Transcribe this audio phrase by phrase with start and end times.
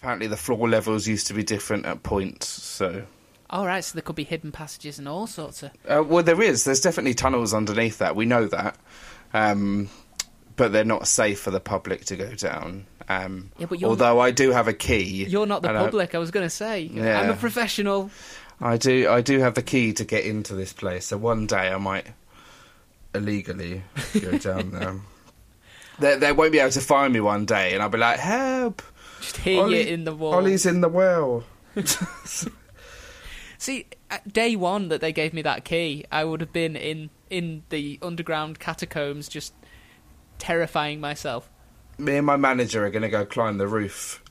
[0.00, 2.46] Apparently, the floor levels used to be different at points.
[2.48, 3.04] So,
[3.50, 5.70] All right, so there could be hidden passages and all sorts of.
[5.88, 6.64] uh, well, there is.
[6.64, 8.14] There's definitely tunnels underneath that.
[8.16, 8.76] We know that,
[9.32, 9.88] um,
[10.56, 12.86] but they're not safe for the public to go down.
[13.08, 15.24] Um, Yeah, but although I do have a key.
[15.24, 16.14] You're not the and I- public.
[16.14, 16.80] I was going to say.
[16.82, 17.20] Yeah.
[17.20, 18.10] I'm a professional.
[18.60, 19.08] I do.
[19.10, 21.06] I do have the key to get into this place.
[21.06, 22.06] So one day I might
[23.14, 23.82] illegally
[24.20, 24.96] go down there.
[25.98, 28.82] They, they won't be able to find me one day, and I'll be like, "Help!
[29.24, 30.34] Just hear Ollie- you in the wall.
[30.34, 31.44] Ollie's in the well."
[33.58, 37.10] See, at day one that they gave me that key, I would have been in
[37.30, 39.54] in the underground catacombs, just
[40.38, 41.50] terrifying myself.
[41.98, 44.22] Me and my manager are going to go climb the roof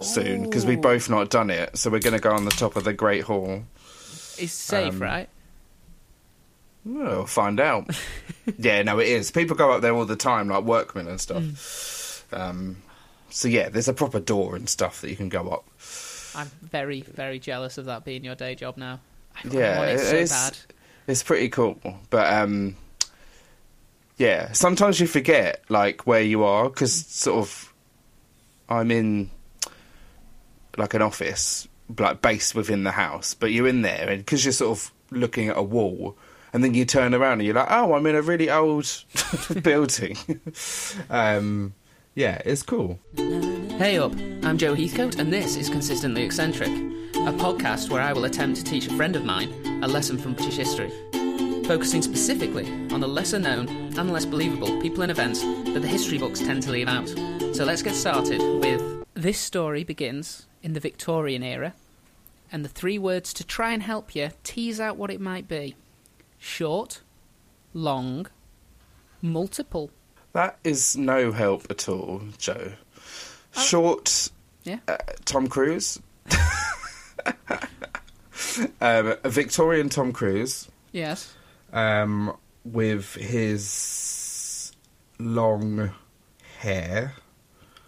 [0.00, 1.76] soon because we've both not done it.
[1.76, 3.64] So we're going to go on the top of the Great Hall.
[4.38, 5.28] It's safe, Um, right?
[6.84, 7.90] We'll find out.
[8.58, 9.30] yeah, no, it is.
[9.30, 11.42] People go up there all the time, like workmen and stuff.
[11.42, 12.40] Mm.
[12.40, 12.82] Um,
[13.30, 15.64] so yeah, there's a proper door and stuff that you can go up.
[16.34, 19.00] I'm very, very jealous of that being your day job now.
[19.36, 20.56] I, Yeah, it so is- bad.
[21.06, 21.78] It's pretty cool,
[22.10, 22.76] but um,
[24.18, 27.72] yeah, sometimes you forget like where you are because sort of
[28.68, 29.30] I'm in
[30.76, 31.66] like an office,
[31.98, 35.48] like based within the house, but you're in there and because you're sort of looking
[35.48, 36.16] at a wall.
[36.52, 38.90] And then you turn around and you're like, "Oh, I'm in a really old
[39.62, 40.16] building."
[41.10, 41.74] um,
[42.18, 42.98] yeah, it's cool.
[43.14, 48.24] Hey up, I'm Joe Heathcote, and this is Consistently Eccentric, a podcast where I will
[48.24, 49.52] attempt to teach a friend of mine
[49.84, 50.90] a lesson from British history,
[51.64, 56.18] focusing specifically on the lesser known and less believable people and events that the history
[56.18, 57.08] books tend to leave out.
[57.54, 61.74] So let's get started with this story begins in the Victorian era,
[62.50, 65.76] and the three words to try and help you tease out what it might be
[66.36, 67.00] short,
[67.72, 68.26] long,
[69.22, 69.92] multiple.
[70.32, 72.72] That is no help at all, Joe.
[73.56, 74.30] Short,
[74.64, 74.78] Yeah.
[74.86, 75.98] uh, Tom Cruise,
[78.80, 81.34] um, a Victorian Tom Cruise, Yes.
[81.72, 84.72] um, with his
[85.18, 85.90] long
[86.58, 87.14] hair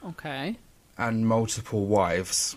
[0.05, 0.57] Okay.
[0.99, 2.57] and multiple wives.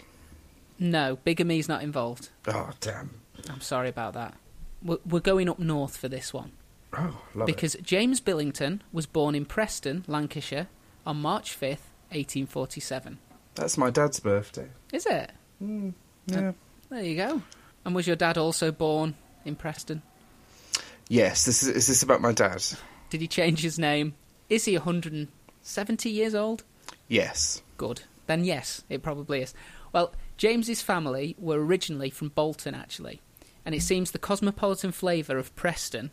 [0.80, 2.30] No, bigamy's not involved.
[2.48, 3.12] Oh damn!
[3.50, 4.36] I'm sorry about that.
[4.82, 6.52] We're we're going up north for this one
[6.96, 10.68] Oh, love because James Billington was born in Preston, Lancashire,
[11.06, 13.18] on March 5th, 1847.
[13.56, 14.70] That's my dad's birthday.
[14.92, 15.32] Is it?
[15.60, 15.90] Hmm,
[16.32, 16.52] uh, yeah.
[16.90, 17.42] There you go.
[17.86, 19.16] And was your dad also born
[19.46, 20.02] in Preston?
[21.10, 21.46] Yes.
[21.46, 21.70] This is.
[21.70, 22.64] Is this about my dad?
[23.10, 24.16] Did he change his name?
[24.50, 26.64] Is he 170 years old?
[27.08, 27.62] Yes.
[27.78, 28.04] Good.
[28.28, 29.54] Then yes, it probably is.
[29.92, 33.22] Well, James's family were originally from Bolton, actually,
[33.66, 36.12] and it seems the cosmopolitan flavour of Preston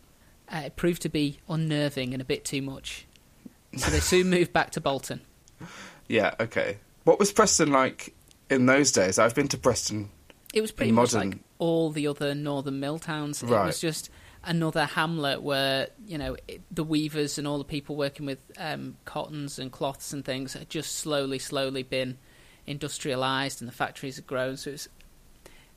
[0.51, 3.07] uh, proved to be unnerving and a bit too much.
[3.77, 5.21] So they soon moved back to Bolton.
[6.09, 6.35] Yeah.
[6.41, 6.79] Okay.
[7.05, 8.15] What was Preston like
[8.49, 9.19] in those days?
[9.19, 10.11] I've been to Preston.
[10.53, 13.43] It was pretty In much modern- like all the other northern mill towns.
[13.43, 13.63] Right.
[13.63, 14.11] It was just
[14.43, 18.97] another hamlet where you know it, the weavers and all the people working with um,
[19.05, 22.17] cottons and cloths and things had just slowly, slowly been
[22.67, 24.57] industrialised, and the factories had grown.
[24.57, 24.89] So it's,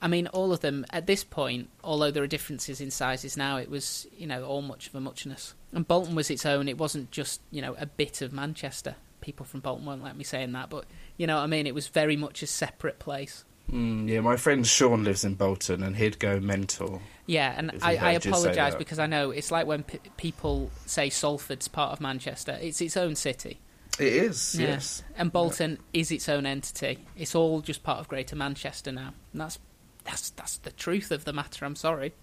[0.03, 3.55] I mean, all of them at this point, although there are differences in sizes now,
[3.55, 5.55] it was you know all much of a muchness.
[5.71, 6.67] And Bolton was its own.
[6.67, 8.95] It wasn't just you know a bit of Manchester.
[9.21, 10.83] People from Bolton won't let me saying that, but
[11.15, 11.65] you know what I mean.
[11.65, 13.45] It was very much a separate place.
[13.71, 17.01] Mm, yeah, my friend Sean lives in Bolton, and he'd go mental.
[17.25, 19.99] Yeah, and I, I heard you say apologise because I know it's like when p-
[20.17, 22.59] people say Salford's part of Manchester.
[22.61, 23.61] It's its own city.
[23.99, 24.55] It is.
[24.59, 24.67] Yeah.
[24.67, 25.03] Yes.
[25.15, 27.05] And Bolton is its own entity.
[27.15, 29.13] It's all just part of Greater Manchester now.
[29.31, 29.59] And that's
[30.03, 31.65] that's that's the truth of the matter.
[31.65, 32.13] I'm sorry.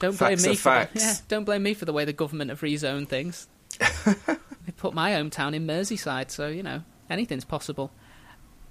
[0.00, 2.60] Don't blame me for the, yeah, don't blame me for the way the government have
[2.60, 3.46] rezoned things.
[3.78, 7.90] they put my hometown in Merseyside, so you know anything's possible.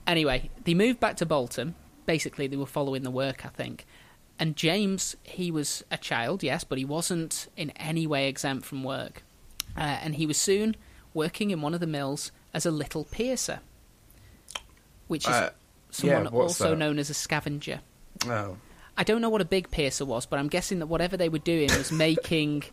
[0.06, 1.76] Anyway, they moved back to Bolton.
[2.06, 3.86] Basically, they were following the work, I think.
[4.38, 8.84] And James, he was a child, yes, but he wasn't in any way exempt from
[8.84, 9.24] work.
[9.78, 10.76] Uh, and he was soon
[11.14, 13.60] working in one of the mills as a little piecer,
[15.08, 15.50] which is Uh,
[15.92, 16.76] someone yeah, also that?
[16.76, 17.80] known as a scavenger.
[18.28, 18.58] Oh.
[18.98, 21.40] I don't know what a big piecer was, but I'm guessing that whatever they were
[21.40, 22.64] doing was making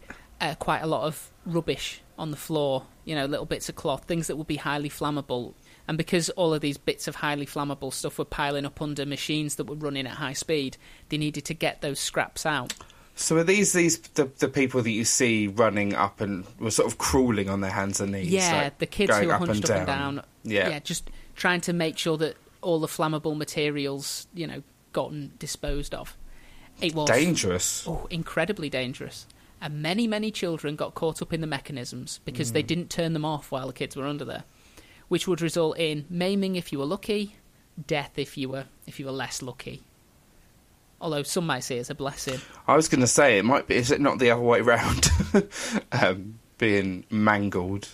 [0.41, 2.85] uh, quite a lot of rubbish on the floor.
[3.05, 5.55] You know, little bits of cloth, things that would be highly flammable.
[5.89, 9.57] And because all of these bits of highly flammable stuff were piling up under machines
[9.57, 10.77] that were running at high speed,
[11.09, 12.75] they needed to get those scraps out.
[13.17, 16.91] So are these these the, the people that you see running up and were sort
[16.91, 18.29] of crawling on their hands and knees?
[18.29, 20.15] yeah, like the kids who were up hunched and up and down.
[20.17, 20.25] down.
[20.45, 20.79] Yeah.
[20.79, 26.17] just trying to make sure that all the flammable materials, you know, gotten disposed of.
[26.81, 27.85] It was Dangerous.
[27.87, 29.27] Oh, incredibly dangerous.
[29.61, 33.27] And many, many children got caught up in the mechanisms because they didn't turn them
[33.27, 34.45] off while the kids were under there,
[35.09, 37.37] which would result in maiming if you were lucky,
[37.87, 39.83] death if you were if you were less lucky.
[41.01, 42.41] Although some might see it as a blessing.
[42.67, 43.75] I was going to say it might be.
[43.77, 45.11] Is it not the other way round?
[45.93, 47.89] um, being mangled.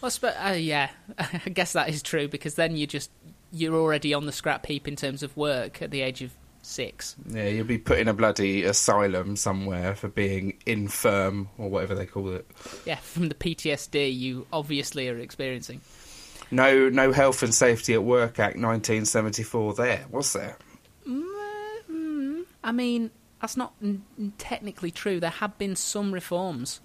[0.00, 3.10] Well, sp- uh, yeah, I guess that is true because then you just
[3.52, 6.32] you're already on the scrap heap in terms of work at the age of
[6.62, 7.16] six.
[7.28, 12.06] Yeah, you'll be put in a bloody asylum somewhere for being infirm or whatever they
[12.06, 12.46] call it.
[12.84, 15.80] Yeah, from the PTSD you obviously are experiencing.
[16.50, 19.74] No, no Health and Safety at Work Act 1974.
[19.74, 20.56] There was there.
[21.08, 23.10] Mm, I mean,
[23.40, 24.04] that's not n-
[24.36, 25.20] technically true.
[25.20, 26.80] There have been some reforms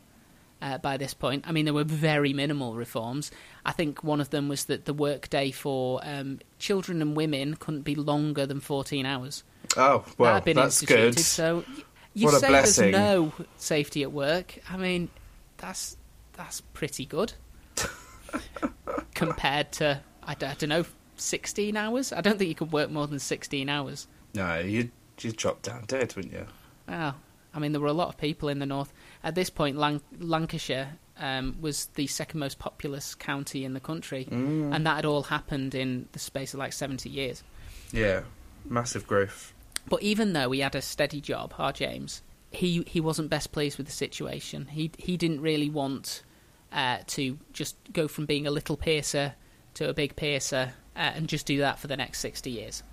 [0.61, 1.45] uh, by this point.
[1.47, 3.31] I mean, there were very minimal reforms.
[3.65, 7.81] I think one of them was that the workday for um, children and women couldn't
[7.81, 9.43] be longer than 14 hours.
[9.77, 11.15] Oh that well, had been that's instituted.
[11.15, 11.19] good.
[11.23, 11.65] So
[12.13, 14.59] you What say there's no safety at work.
[14.69, 15.09] I mean,
[15.57, 15.97] that's
[16.33, 17.33] that's pretty good
[19.13, 20.85] compared to I don't know
[21.17, 22.13] 16 hours.
[22.13, 24.07] I don't think you could work more than 16 hours.
[24.33, 24.91] No, you'd
[25.21, 26.45] you'd drop down dead, wouldn't you?
[26.87, 27.15] Well,
[27.53, 28.93] I mean, there were a lot of people in the north.
[29.25, 34.25] At this point, Lan- Lancashire um, was the second most populous county in the country,
[34.31, 34.73] Mm.
[34.73, 37.43] and that had all happened in the space of like 70 years.
[37.91, 38.21] Yeah,
[38.63, 39.51] massive growth.
[39.89, 43.77] But even though he had a steady job, our James, he he wasn't best pleased
[43.77, 44.67] with the situation.
[44.67, 46.23] He he didn't really want
[46.71, 49.33] uh, to just go from being a little piecer
[49.75, 52.83] to a big piecer uh, and just do that for the next 60 years.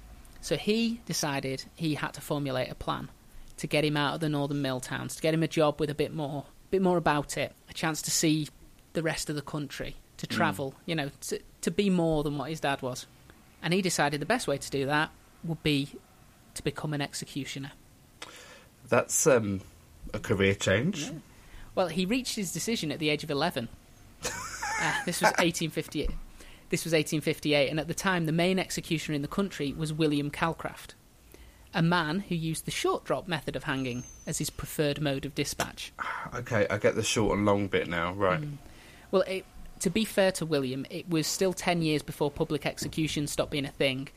[0.41, 3.09] So he decided he had to formulate a plan
[3.59, 5.91] to get him out of the northern mill towns, to get him a job with
[5.91, 8.49] a bit more, a bit more about it, a chance to see
[8.93, 12.51] the rest of the country, to travel, you know, to, to be more than what
[12.51, 13.07] his dad was.
[13.63, 15.11] And he decided the best way to do that
[15.45, 15.89] would be
[16.55, 17.73] to become an executioner.
[18.89, 19.61] That's um,
[20.13, 21.11] a career change.
[21.75, 23.69] Well, he reached his decision at the age of 11.
[24.25, 24.29] uh,
[25.07, 26.11] this was 1858.
[26.69, 30.31] This was 1858, and at the time, the main executioner in the country was William
[30.31, 30.95] Calcraft,
[31.75, 35.35] a man who used the short drop method of hanging as his preferred mode of
[35.35, 35.93] dispatch.
[36.35, 38.13] Okay, I get the short and long bit now.
[38.13, 38.41] Right.
[38.41, 38.57] Mm.
[39.11, 39.45] Well, it,
[39.81, 43.65] to be fair to William, it was still 10 years before public execution stopped being
[43.65, 44.09] a thing,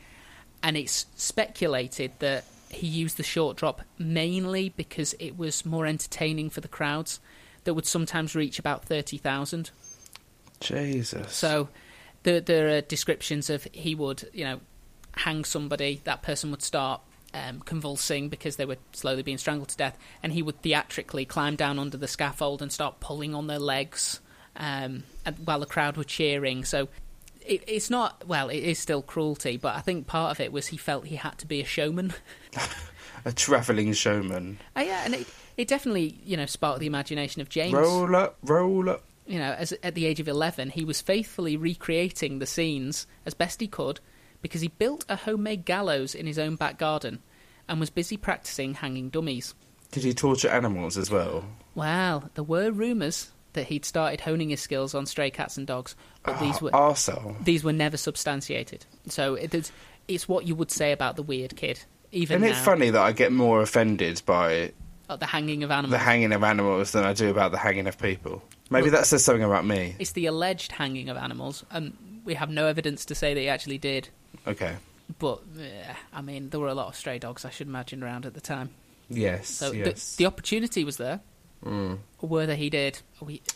[0.61, 6.49] and it's speculated that he used the short drop mainly because it was more entertaining
[6.49, 7.19] for the crowds
[7.63, 9.71] that would sometimes reach about 30,000.
[10.59, 11.33] Jesus.
[11.33, 11.69] So
[12.23, 14.59] there, there are descriptions of he would, you know,
[15.17, 17.01] hang somebody, that person would start
[17.35, 21.55] um, convulsing because they were slowly being strangled to death, and he would theatrically climb
[21.55, 24.21] down under the scaffold and start pulling on their legs
[24.55, 25.03] um,
[25.43, 26.63] while the crowd were cheering.
[26.63, 26.87] So
[27.45, 30.67] it, it's not, well, it is still cruelty, but I think part of it was
[30.67, 32.13] he felt he had to be a showman.
[33.25, 34.57] a travelling showman.
[34.75, 35.27] Uh, yeah, and it,
[35.57, 37.73] it definitely, you know, sparked the imagination of James.
[37.73, 39.03] Roll up, roll up.
[39.27, 43.33] you know, as at the age of 11, he was faithfully recreating the scenes as
[43.33, 43.99] best he could
[44.45, 47.17] because he built a homemade gallows in his own back garden
[47.67, 49.55] and was busy practicing hanging dummies.
[49.89, 51.45] Did he torture animals as well?
[51.73, 55.95] Well, there were rumours that he'd started honing his skills on stray cats and dogs,
[56.21, 57.43] but these were Arsehole.
[57.43, 58.85] these were never substantiated.
[59.07, 59.71] So it is,
[60.07, 61.79] it's what you would say about the weird kid.
[62.11, 64.73] Even Isn't it now, funny that I get more offended by
[65.09, 65.89] uh, the hanging of animals.
[65.89, 68.43] the hanging of animals than I do about the hanging of people?
[68.69, 69.95] Maybe that says something about me.
[69.97, 73.49] it's the alleged hanging of animals, and we have no evidence to say that he
[73.49, 74.09] actually did.
[74.47, 74.75] Okay.
[75.19, 78.25] But eh, I mean, there were a lot of stray dogs, I should imagine, around
[78.25, 78.71] at the time.
[79.09, 79.49] Yes.
[79.49, 80.15] So yes.
[80.15, 81.21] the, the opportunity was there.
[81.63, 81.99] Mm.
[82.19, 83.01] Whether he did,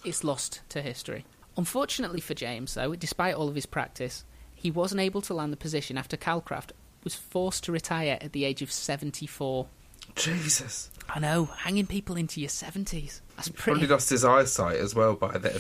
[0.06, 1.26] it's lost to history.
[1.58, 4.24] Unfortunately for James, though, despite all of his practice,
[4.56, 6.72] he wasn't able to land the position after Calcraft
[7.04, 9.68] was forced to retire at the age of 74.
[10.16, 10.90] Jesus.
[11.08, 13.22] I know, hanging people into your 70s.
[13.36, 13.80] That's pretty...
[13.80, 15.60] Probably lost his eyesight as well by then.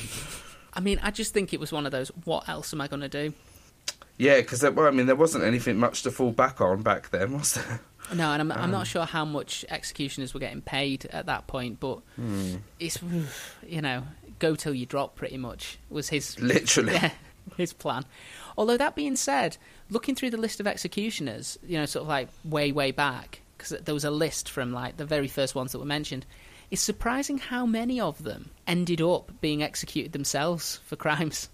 [0.73, 3.01] I mean, I just think it was one of those, what else am I going
[3.01, 3.33] to do?
[4.19, 7.31] Yeah, because well, I mean, there wasn't anything much to fall back on back then,
[7.33, 7.79] was there?
[8.13, 8.71] No, and I'm, I'm Um.
[8.71, 12.55] not sure how much executioners were getting paid at that point, but Hmm.
[12.79, 12.99] it's,
[13.67, 14.03] you know,
[14.39, 16.93] go till you drop pretty much was his Literally.
[16.93, 17.11] yeah,
[17.57, 18.03] his plan.
[18.57, 19.55] Although that being said,
[19.89, 23.69] looking through the list of executioners, you know, sort of like way way back, because
[23.81, 26.25] there was a list from like the very first ones that were mentioned.
[26.71, 31.49] It's surprising how many of them ended up being executed themselves for crimes.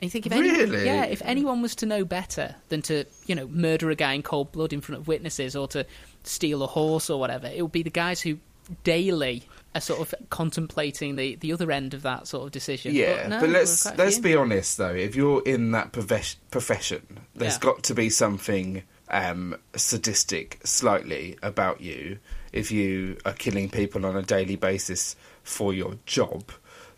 [0.00, 0.84] And you think if any, Really?
[0.84, 4.22] yeah, if anyone was to know better than to, you know, murder a guy in
[4.22, 5.84] cold blood in front of witnesses or to
[6.24, 8.38] steal a horse or whatever, it would be the guys who
[8.84, 9.42] daily
[9.74, 12.94] are sort of contemplating the, the other end of that sort of decision.
[12.94, 14.94] Yeah, no, but let's were quite a let's be honest though.
[14.94, 17.60] If you're in that profes- profession, there's Yeah.
[17.60, 22.18] got to be something um, sadistic, slightly about you.
[22.52, 26.50] If you are killing people on a daily basis for your job,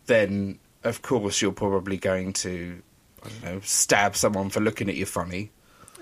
[0.07, 2.81] then of course you're probably going to,
[3.23, 5.51] I don't know, stab someone for looking at you funny.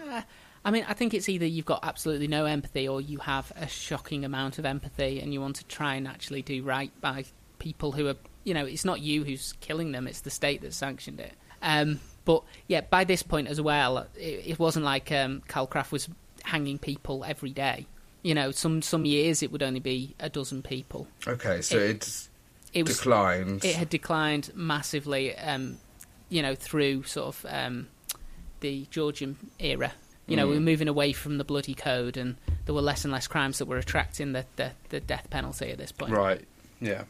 [0.10, 0.22] Uh,
[0.66, 3.68] I mean, I think it's either you've got absolutely no empathy or you have a
[3.68, 7.26] shocking amount of empathy and you want to try and actually do right by
[7.60, 10.74] people who are, you know, it's not you who's killing them, it's the state that
[10.74, 11.34] sanctioned it.
[11.62, 16.10] Um, but yeah, by this point as well, it, it wasn't like um, Calcraft was
[16.44, 17.86] hanging people every day.
[18.22, 21.08] You know, some some years it would only be a dozen people.
[21.26, 22.30] Okay, so It- it's
[22.74, 23.64] It was declined.
[23.64, 25.78] it had declined massively, um,
[26.30, 27.88] you know, through sort of um,
[28.62, 29.94] the Georgian era.
[30.28, 33.12] You know, we were moving away from the bloody code, and there were less and
[33.12, 36.12] less crimes that were attracting the, the, the death penalty at this point.
[36.12, 36.46] right.
[36.80, 37.06] Yeah.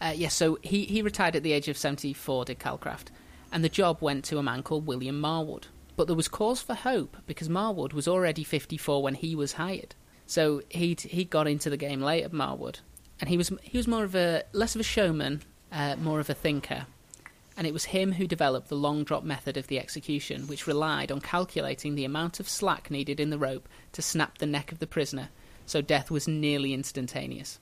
[0.00, 3.06] Uh, yes, so he, he retired at the age of 74, did Calcraft,
[3.52, 5.66] and the job went to a man called William Marwood.
[5.94, 9.94] But there was cause for hope because Marwood was already 54 when he was hired.
[10.26, 12.80] So he'd, he got into the game later, Marwood.
[13.20, 16.28] And he was, he was more of a, less of a showman, uh, more of
[16.28, 16.86] a thinker.
[17.56, 21.12] And it was him who developed the long drop method of the execution, which relied
[21.12, 24.78] on calculating the amount of slack needed in the rope to snap the neck of
[24.78, 25.28] the prisoner,
[25.66, 27.58] so death was nearly instantaneous.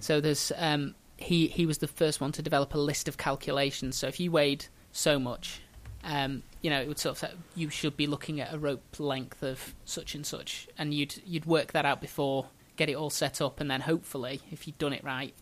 [0.00, 3.96] So there's um, he he was the first one to develop a list of calculations.
[3.96, 5.62] So if you weighed so much,
[6.04, 9.42] um, you know, it would sort of you should be looking at a rope length
[9.42, 13.40] of such and such, and you'd you'd work that out before, get it all set
[13.40, 15.34] up, and then hopefully, if you'd done it right,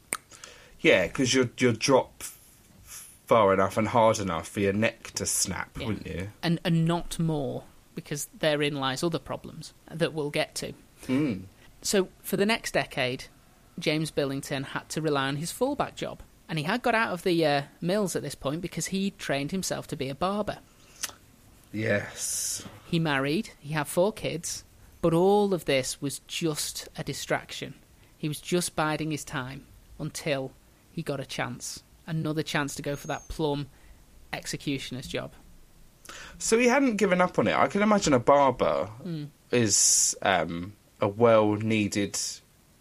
[0.81, 2.23] Yeah, because you'll, you'll drop
[3.26, 5.87] far enough and hard enough for your neck to snap, Yeah.
[5.87, 6.30] wouldn't you?
[6.42, 7.64] and and not more,
[7.95, 10.73] because therein lies other problems that we'll get to.
[11.06, 11.42] Mm.
[11.83, 13.25] So for the next decade,
[13.78, 16.23] James Billington had to rely on his fallback job.
[16.49, 19.50] And he had got out of the uh, mills at this point because he trained
[19.50, 20.59] himself to be a barber.
[21.73, 22.64] Yes.
[22.87, 24.64] He married, he had four kids,
[25.02, 27.75] but all of this was just a distraction.
[28.16, 29.66] He was just biding his time
[29.99, 30.52] until
[30.90, 31.83] he got a chance.
[32.07, 33.67] Another chance to go for that plum
[34.33, 35.33] executioner's job.
[36.39, 37.57] So he hadn't given up on it.
[37.57, 39.25] I can imagine a barber Hmm.
[39.51, 42.19] is um, a well-needed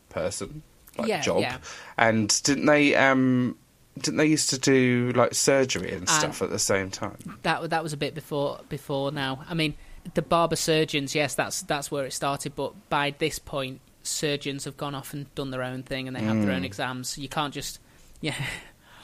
[0.09, 0.61] person,
[0.97, 1.41] like Yeah, job.
[1.41, 1.57] yeah.
[1.97, 2.95] And didn't they?
[2.95, 3.57] Um,
[3.97, 7.39] didn't they used to do like surgery and stuff at the same time?
[7.43, 9.43] That that was a bit before before now.
[9.49, 9.73] I mean,
[10.13, 12.55] the barber surgeons, yes, that's that's where it started.
[12.55, 16.21] But by this point, surgeons have gone off and done their own thing, and they
[16.21, 17.17] have their own exams.
[17.17, 17.79] You can't just,
[18.21, 18.35] yeah.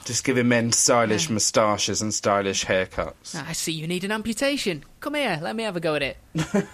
[0.04, 3.34] Just giving men stylish moustaches and stylish haircuts.
[3.36, 4.84] Ah, I see you need an amputation.
[5.00, 6.16] Come here, let me have a go at it.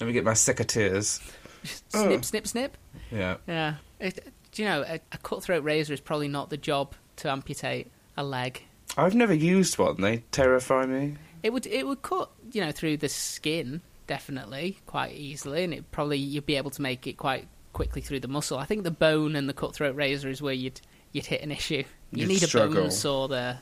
[0.00, 1.20] Let me get my secateurs.
[1.90, 2.76] snip, snip, snip.
[3.10, 3.36] Yeah.
[3.46, 3.74] Yeah.
[4.00, 7.90] It, do you know a, a cutthroat razor is probably not the job to amputate
[8.16, 8.62] a leg.
[8.96, 10.00] I've never used one.
[10.00, 11.16] They terrify me.
[11.42, 15.90] It would it would cut you know through the skin definitely quite easily, and it
[15.90, 18.58] probably you'd be able to make it quite quickly through the muscle.
[18.58, 20.80] I think the bone and the cutthroat razor is where you'd
[21.12, 21.84] you'd hit an issue.
[22.12, 23.60] You You'd need a bone saw there.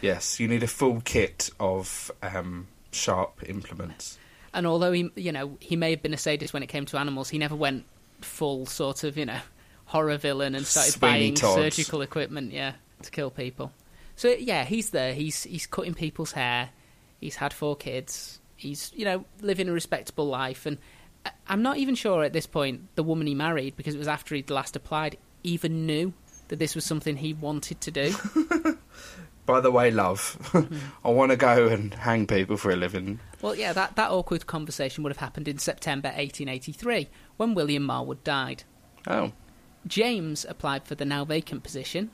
[0.00, 4.18] Yes, you need a full kit of um, sharp implements.
[4.54, 6.98] And although he you know he may have been a sadist when it came to
[6.98, 7.84] animals, he never went
[8.20, 9.40] full sort of you know
[9.86, 12.72] horror villain and started Sweeney buying surgical equipment, yeah,
[13.02, 13.72] to kill people.
[14.16, 15.14] So yeah, he's there.
[15.14, 16.70] He's he's cutting people's hair.
[17.20, 18.40] He's had four kids.
[18.56, 20.78] He's you know living a respectable life, and
[21.46, 24.34] I'm not even sure at this point the woman he married because it was after
[24.34, 26.12] he'd last applied even knew
[26.48, 28.14] that this was something he wanted to do.
[29.46, 30.38] By the way, love,
[31.04, 33.18] I want to go and hang people for a living.
[33.40, 38.22] Well, yeah, that, that awkward conversation would have happened in September 1883 when William Marwood
[38.22, 38.62] died.
[39.08, 39.32] Oh,
[39.86, 42.10] James applied for the now vacant position,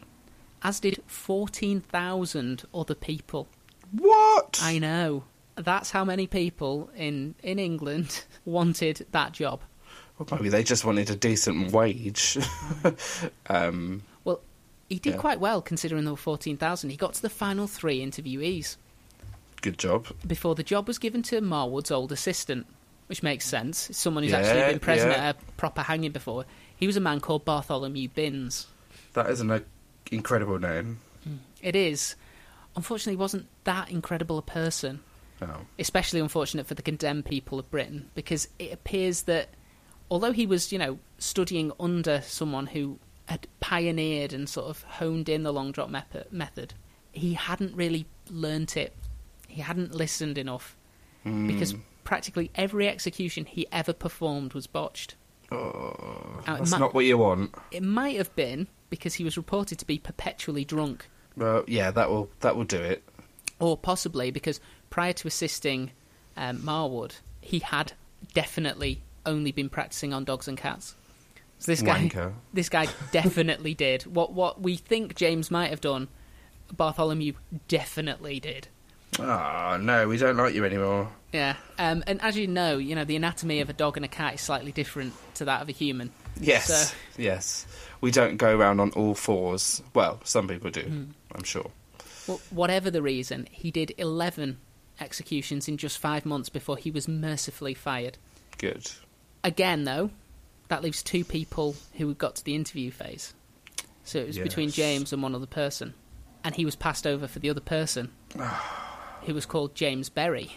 [0.62, 3.48] as did 14,000 other people.
[3.92, 4.58] what?
[4.62, 5.24] I know.
[5.58, 9.60] That's how many people in, in England wanted that job.
[10.18, 12.38] Well, maybe they just wanted a decent wage.
[13.46, 14.40] um, Well,
[14.88, 15.20] he did Yeah.
[15.20, 16.90] quite well considering there were 14,000.
[16.90, 18.76] He got to the final three interviewees
[19.62, 20.06] good job.
[20.26, 22.66] before the job was given to Marwood's old assistant,
[23.06, 23.88] which makes sense.
[23.92, 25.28] Someone who's actually been present yeah.
[25.28, 26.44] at a proper hanging before.
[26.76, 28.66] He was a man called Bartholomew Binns.
[29.14, 29.60] That is an uh,
[30.10, 30.98] incredible name.
[31.62, 32.14] It is.
[32.76, 35.00] Unfortunately, he wasn't that incredible a person.
[35.40, 35.66] Oh.
[35.78, 39.50] especially unfortunate for the condemned people of Britain because it appears that
[40.10, 45.28] although he was, you know, studying under someone who had pioneered and sort of honed
[45.28, 46.74] in the long drop mep- method,
[47.12, 48.94] he hadn't really learnt it.
[49.46, 50.76] He hadn't listened enough
[51.24, 51.80] because hmm.
[52.04, 55.14] practically every execution he ever performed was botched.
[55.52, 57.54] Oh, Now, that's mi- not what you want.
[57.70, 61.08] It might have been because he was reported to be perpetually drunk.
[61.36, 63.02] Well, yeah, that will that will do it.
[63.60, 65.90] or possibly because prior to assisting
[66.36, 67.92] um, Marwood, he had
[68.34, 70.94] definitely only been practicing on dogs and cats.
[71.58, 72.32] So this guy, Wanker.
[72.52, 76.08] this guy definitely did what what we think James might have done.
[76.76, 77.32] Bartholomew
[77.66, 78.68] definitely did.
[79.18, 81.08] Ah, no, we don't like you anymore.
[81.32, 84.08] Yeah, um, and as you know, you know the anatomy of a dog and a
[84.08, 86.12] cat is slightly different to that of a human.
[86.40, 87.66] Yes, So- yes.
[88.00, 89.82] We don't go around on all fours.
[89.92, 91.04] Well, some people do, Hmm.
[91.34, 91.68] I'm sure.
[92.28, 94.58] Well, whatever the reason, he did 11
[95.00, 98.18] executions in just five months before he was mercifully fired.
[98.58, 98.90] Good.
[99.44, 100.10] Again, though,
[100.68, 103.34] that leaves two people who got to the interview phase.
[104.04, 105.94] So it was between James and one other person.
[106.44, 108.10] And he was passed over for the other person,
[109.22, 110.52] who was called James Berry.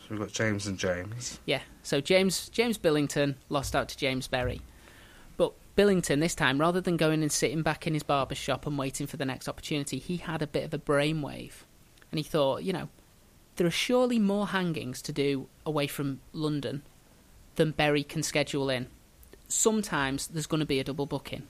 [0.00, 1.40] So we've got James and James.
[1.46, 4.60] Yeah, so James James Billington lost out to James Berry.
[5.36, 8.76] But Billington, this time, rather than going and sitting back in his barber shop and
[8.76, 11.64] waiting for the next opportunity, he had a bit of a brainwave.
[12.10, 12.88] And he thought, you know,
[13.56, 16.82] there are surely more hangings to do away from London
[17.56, 18.88] than Berry can schedule in.
[19.48, 21.44] Sometimes there's going to be a double booking.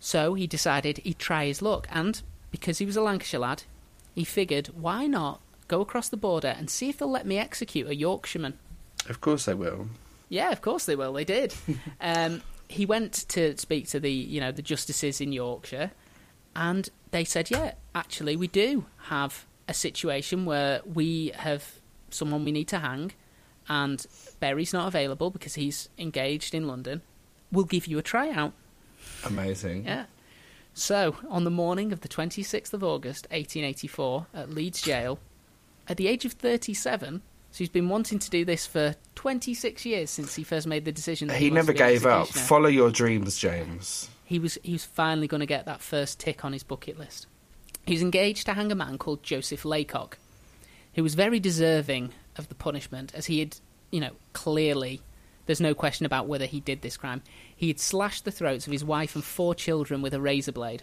[0.00, 3.62] So he decided he'd try his luck, and because he was a Lancashire lad,
[4.14, 7.88] he figured, why not go across the border and see if they'll let me execute
[7.88, 8.58] a Yorkshireman?
[9.08, 9.88] Of course they will.
[10.28, 11.12] Yeah, of course they will.
[11.12, 11.54] They did.
[12.00, 15.92] um, he went to speak to the you know the justices in Yorkshire,
[16.56, 22.52] and they said, yeah, actually we do have a situation where we have someone we
[22.52, 23.12] need to hang,
[23.68, 24.06] and
[24.38, 27.00] Berry's not available because he's engaged in London.
[27.50, 28.52] We'll give you a tryout.
[29.24, 29.86] Amazing.
[29.86, 30.04] Yeah.
[30.74, 35.18] So, on the morning of the 26th of August, 1884, at Leeds Jail,
[35.88, 40.10] at the age of 37, so he's been wanting to do this for 26 years
[40.10, 41.28] since he first made the decision.
[41.28, 42.28] That he, He never to be an gave up.
[42.28, 44.08] Follow your dreams, James.
[44.24, 47.26] He was he was finally going to get that first tick on his bucket list.
[47.86, 50.18] He was engaged to hang a man called Joseph Laycock,
[50.94, 53.56] who was very deserving of the punishment, as he had,
[53.90, 55.00] you know, clearly,
[55.46, 57.22] there's no question about whether he did this crime.
[57.54, 60.82] He had slashed the throats of his wife and four children with a razor blade.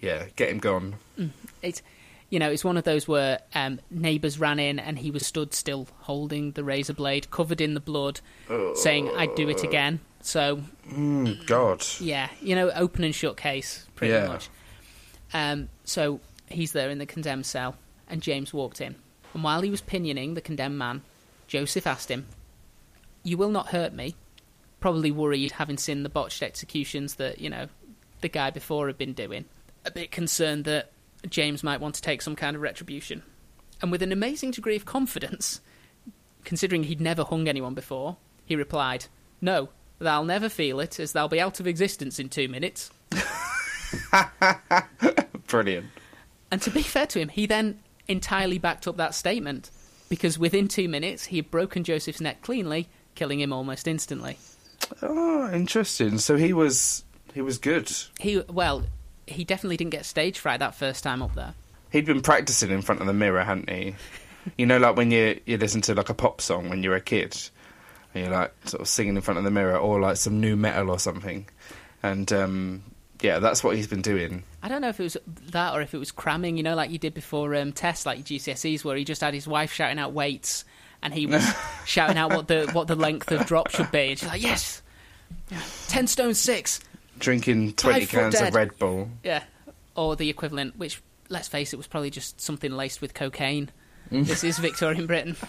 [0.00, 0.96] Yeah, get him gone.
[1.62, 1.82] It's,
[2.30, 5.54] you know, it's one of those where um, neighbours ran in and he was stood
[5.54, 8.20] still, holding the razor blade, covered in the blood,
[8.74, 11.84] saying, "I'd do it again." So Mm, God.
[12.00, 14.26] yeah, you know, open and shut case, pretty Yeah.
[14.28, 14.48] much.
[15.32, 17.76] Um, so he's there in the condemned cell,
[18.08, 18.96] and James walked in.
[19.34, 21.02] And while he was pinioning the condemned man,
[21.46, 22.26] Joseph asked him,
[23.22, 24.14] You will not hurt me?
[24.80, 27.68] Probably worried, having seen the botched executions that, you know,
[28.20, 29.44] the guy before had been doing.
[29.84, 30.92] A bit concerned that
[31.28, 33.22] James might want to take some kind of retribution.
[33.80, 35.60] And with an amazing degree of confidence,
[36.44, 39.06] considering he'd never hung anyone before, he replied,
[39.40, 39.68] No,
[40.00, 42.90] thou'll never feel it, as thou be out of existence in two minutes.
[45.46, 45.86] Brilliant.
[46.50, 49.70] And to be fair to him, he then entirely backed up that statement
[50.08, 54.38] because within two minutes he had broken Joseph's neck cleanly, killing him almost instantly.
[55.02, 56.18] Oh, interesting.
[56.18, 57.90] So he was he was good.
[58.18, 58.84] He well,
[59.26, 61.54] he definitely didn't get stage fright that first time up there.
[61.90, 63.94] He'd been practicing in front of the mirror, hadn't he?
[64.56, 67.00] You know, like when you you listen to like a pop song when you're a
[67.00, 67.36] kid,
[68.14, 70.56] and you're like sort of singing in front of the mirror, or like some new
[70.56, 71.46] metal or something.
[72.02, 72.82] And um,
[73.22, 74.42] yeah, that's what he's been doing.
[74.62, 75.16] I don't know if it was
[75.50, 78.20] that or if it was cramming, you know, like you did before um, tests, like
[78.20, 80.64] GCSEs, where he just had his wife shouting out weights
[81.02, 81.44] and he was
[81.84, 84.82] shouting out what the what the length of drop should be, and she's like, "Yes,
[85.88, 86.80] ten stone six,
[87.18, 89.08] Drinking twenty Five cans of Red Bull.
[89.22, 89.44] yeah,"
[89.94, 93.70] or the equivalent, which let's face it, was probably just something laced with cocaine.
[94.10, 95.36] This is Victorian Britain.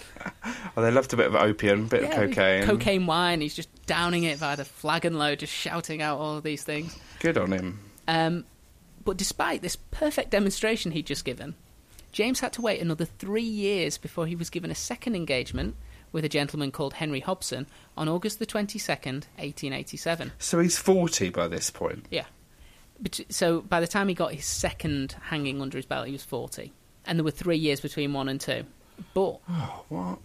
[0.76, 2.64] Oh, they loved a bit of opium, a bit Yeah, of cocaine.
[2.64, 3.40] cocaine wine.
[3.40, 6.96] He's just downing it by the flagon load, just shouting out all of these things.
[7.18, 7.80] Good on him.
[8.06, 8.44] Um,
[9.04, 11.56] but despite this perfect demonstration he'd just given,
[12.12, 15.74] James had to wait another three years before he was given a second engagement
[16.12, 20.32] with a gentleman called Henry Hobson on August the 22nd, 1887.
[20.38, 22.06] So he's forty by this point.
[22.10, 22.26] Yeah.
[23.00, 26.24] But, so by the time he got his second hanging under his belt, he was
[26.24, 26.72] 40.
[27.06, 28.64] And there were three years between one and two.
[29.14, 30.18] But Oh, what?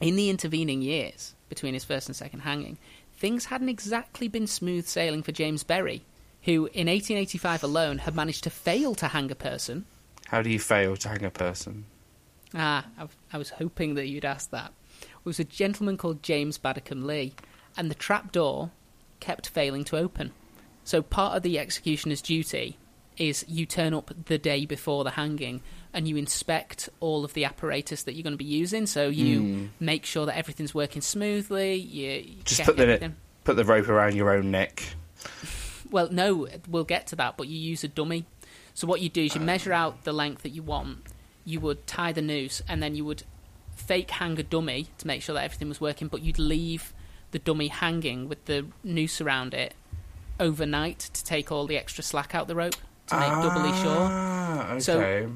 [0.00, 2.78] in the intervening years between his first and second hanging,
[3.16, 6.02] things hadn't exactly been smooth sailing for James Berry,
[6.42, 9.86] who in 1885 alone had managed to fail to hang a person.
[10.26, 11.86] How do you fail to hang a person?
[12.54, 14.72] Ah, I, I was hoping that you'd ask that.
[15.02, 17.34] It was a gentleman called James Babbacombe Lee,
[17.76, 18.70] and the trap door
[19.20, 20.32] kept failing to open.
[20.84, 22.78] So part of the executioner's duty
[23.16, 25.60] is you turn up the day before the hanging
[25.94, 28.86] and you inspect all of the apparatus that you're going to be using.
[28.86, 31.74] So you make sure that everything's working smoothly.
[31.76, 33.16] You, you Just put the everything.
[33.44, 34.82] put the rope around your own neck.
[35.90, 38.26] Well, no, we'll get to that, but you use a dummy.
[38.74, 40.98] So what you do is you measure out the length that you want.
[41.44, 43.22] You would tie the noose, and then you would
[43.74, 46.08] fake hang a dummy to make sure that everything was working.
[46.08, 46.92] But you'd leave
[47.30, 49.74] the dummy hanging with the noose around it
[50.38, 52.76] overnight to take all the extra slack out the rope
[53.08, 53.96] to make doubly sure.
[53.98, 54.80] Ah, okay.
[54.80, 55.32] So-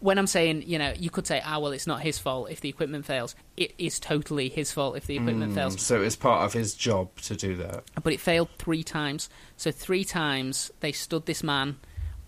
[0.00, 2.60] when I'm saying, you know, you could say, ah, well, it's not his fault if
[2.60, 3.34] the equipment fails.
[3.56, 5.80] It is totally his fault if the equipment fails.
[5.80, 7.84] So it's part of his job to do that.
[8.02, 9.28] But it failed three times.
[9.58, 11.76] So three times they stood this man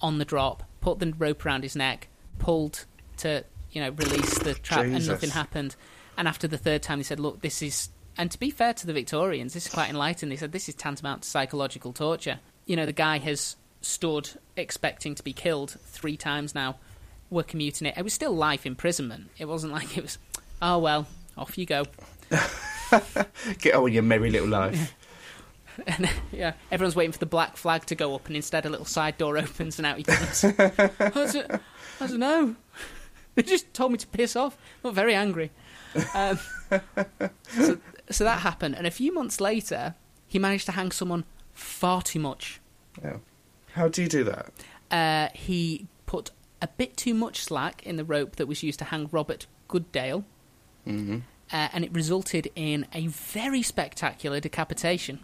[0.02, 2.08] on the drop, put the rope around his neck,
[2.38, 2.84] pulled
[3.18, 5.74] to, you know, release the trap, and nothing happened.
[6.18, 7.88] And after the third time, they said, look, this is.
[8.18, 10.30] And to be fair to the Victorians, this is quite enlightened.
[10.30, 12.40] They said this is tantamount to psychological torture.
[12.66, 16.76] You know, the guy has stood expecting to be killed three times now.
[17.32, 17.94] We're commuting it.
[17.96, 19.30] It was still life imprisonment.
[19.38, 20.18] It wasn't like it was,
[20.60, 21.84] oh, well, off you go.
[23.58, 24.94] Get on with your merry little life.
[25.86, 28.84] And yeah, everyone's waiting for the black flag to go up, and instead a little
[28.84, 30.44] side door opens and out he comes.
[30.44, 30.50] I,
[31.14, 31.50] don't,
[31.98, 32.56] I don't know.
[33.34, 34.58] They just told me to piss off.
[34.84, 35.50] I'm very angry.
[36.12, 36.38] Um,
[37.48, 37.78] so,
[38.10, 39.94] so that happened, and a few months later,
[40.28, 42.60] he managed to hang someone far too much.
[43.02, 43.16] Yeah.
[43.72, 44.52] How do you do that?
[44.90, 45.86] Uh, he
[46.62, 50.24] a bit too much slack in the rope that was used to hang Robert Goodale,
[50.84, 51.18] hmm
[51.52, 55.18] uh, and it resulted in a very spectacular decapitation,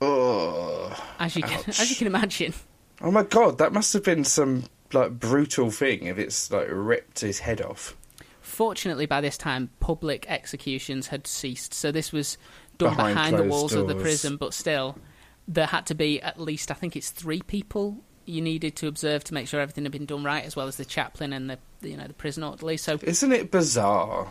[0.00, 0.94] Oh.
[1.18, 2.52] as you can, as you can imagine.
[3.00, 7.20] Oh my god, that must have been some like brutal thing if it's like ripped
[7.20, 7.96] his head off.
[8.40, 12.36] Fortunately, by this time, public executions had ceased, so this was
[12.76, 14.36] done Behind behind, the walls of the prison.
[14.36, 14.98] But still,
[15.46, 19.24] there had to be at least, I think it's three people you needed to observe
[19.24, 21.58] to make sure everything had been done right, as well as the chaplain and the
[21.82, 22.76] you know the prison orderly.
[22.76, 24.28] So Isn't it bizarre?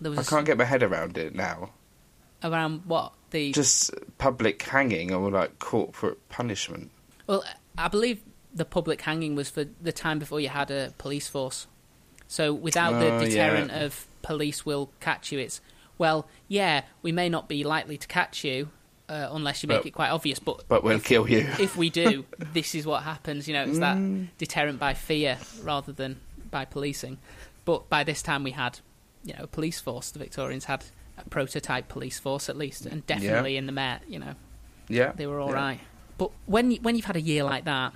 [0.00, 1.70] there I can't get my head around it now.
[2.42, 6.90] around what the Just public hanging or like corporate punishment.
[7.26, 7.44] well,
[7.76, 8.20] I believe
[8.54, 11.66] the public hanging was for the time before you had a police force.
[12.26, 13.84] So without Oh, the deterrent yeah.
[13.84, 15.60] of police will catch you, it's
[15.98, 18.68] well, yeah, we may not be likely to catch you
[19.08, 21.48] uh, unless you make But- it quite obvious, but But we'll kill you.
[21.58, 23.48] if we do, this is what happens.
[23.48, 24.28] You know, it's that Mm.
[24.38, 27.18] deterrent by fear rather than by policing.
[27.64, 28.80] But by this time, we had,
[29.24, 30.10] you know, a police force.
[30.10, 30.84] The Victorians had
[31.18, 34.02] a prototype police force at least, and definitely in the Met.
[34.08, 34.34] You know,
[34.88, 35.12] Yeah.
[35.12, 35.54] they were all yeah.
[35.54, 35.80] right.
[36.16, 37.92] But when you, when you've had a year like that,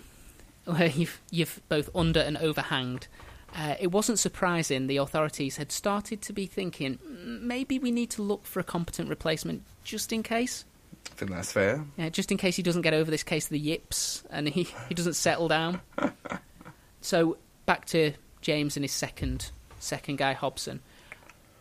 [0.64, 3.08] where you've you've both under and overhanged,
[3.56, 8.10] uh, it wasn't surprising the authorities had started to be thinking "Mm, maybe we need
[8.10, 10.64] to look for a competent replacement just in case.
[11.10, 11.84] I think that's fair.
[11.96, 14.68] Yeah, just in case he doesn't get over this case of the yips and he,
[14.88, 15.80] he doesn't settle down.
[17.00, 17.36] so
[17.66, 20.80] back to James and his second second guy Hobson.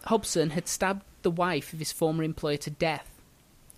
[0.06, 3.10] Hobson had stabbed the wife of his former employer to death.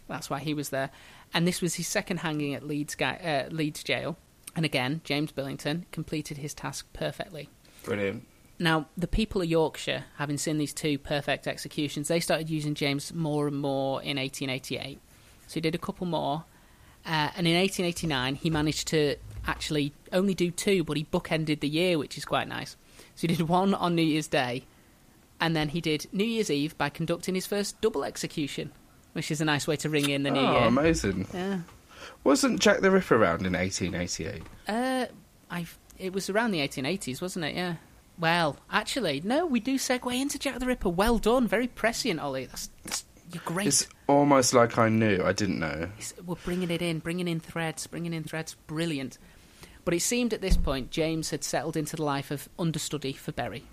[0.07, 0.89] That's why he was there.
[1.33, 4.17] And this was his second hanging at Leeds, guy, uh, Leeds jail.
[4.55, 7.49] And again, James Billington completed his task perfectly.
[7.83, 8.27] Brilliant.
[8.59, 13.13] Now, the people of Yorkshire, having seen these two perfect executions, they started using James
[13.13, 14.99] more and more in 1888.
[15.53, 16.45] So he did a couple more.
[17.05, 21.69] Uh, and in 1889, he managed to actually only do two, but he bookended the
[21.69, 22.75] year, which is quite nice.
[23.13, 24.63] So he did one on New Year's Day,
[25.39, 28.71] and then he did New Year's Eve by conducting his first double execution,
[29.11, 30.61] which is a nice way to ring in the new oh, year.
[30.63, 31.27] amazing.
[31.31, 31.59] Yeah.
[32.23, 34.41] Wasn't Jack the Ripper around in 1888?
[34.67, 35.05] Uh,
[35.51, 35.67] I
[35.99, 37.55] it was around the 1880s, wasn't it?
[37.55, 37.75] Yeah.
[38.17, 39.45] Well, actually, no.
[39.45, 40.89] We do segue into Jack the Ripper.
[40.89, 42.45] Well done, very prescient, Ollie.
[42.45, 43.67] That's, that's you're great.
[43.67, 45.21] It's almost like I knew.
[45.23, 45.89] I didn't know.
[45.97, 48.55] It's- we're bringing it in, bringing in threads, bringing in threads.
[48.67, 49.17] Brilliant.
[49.85, 53.31] But it seemed at this point James had settled into the life of understudy for
[53.33, 53.63] Berry.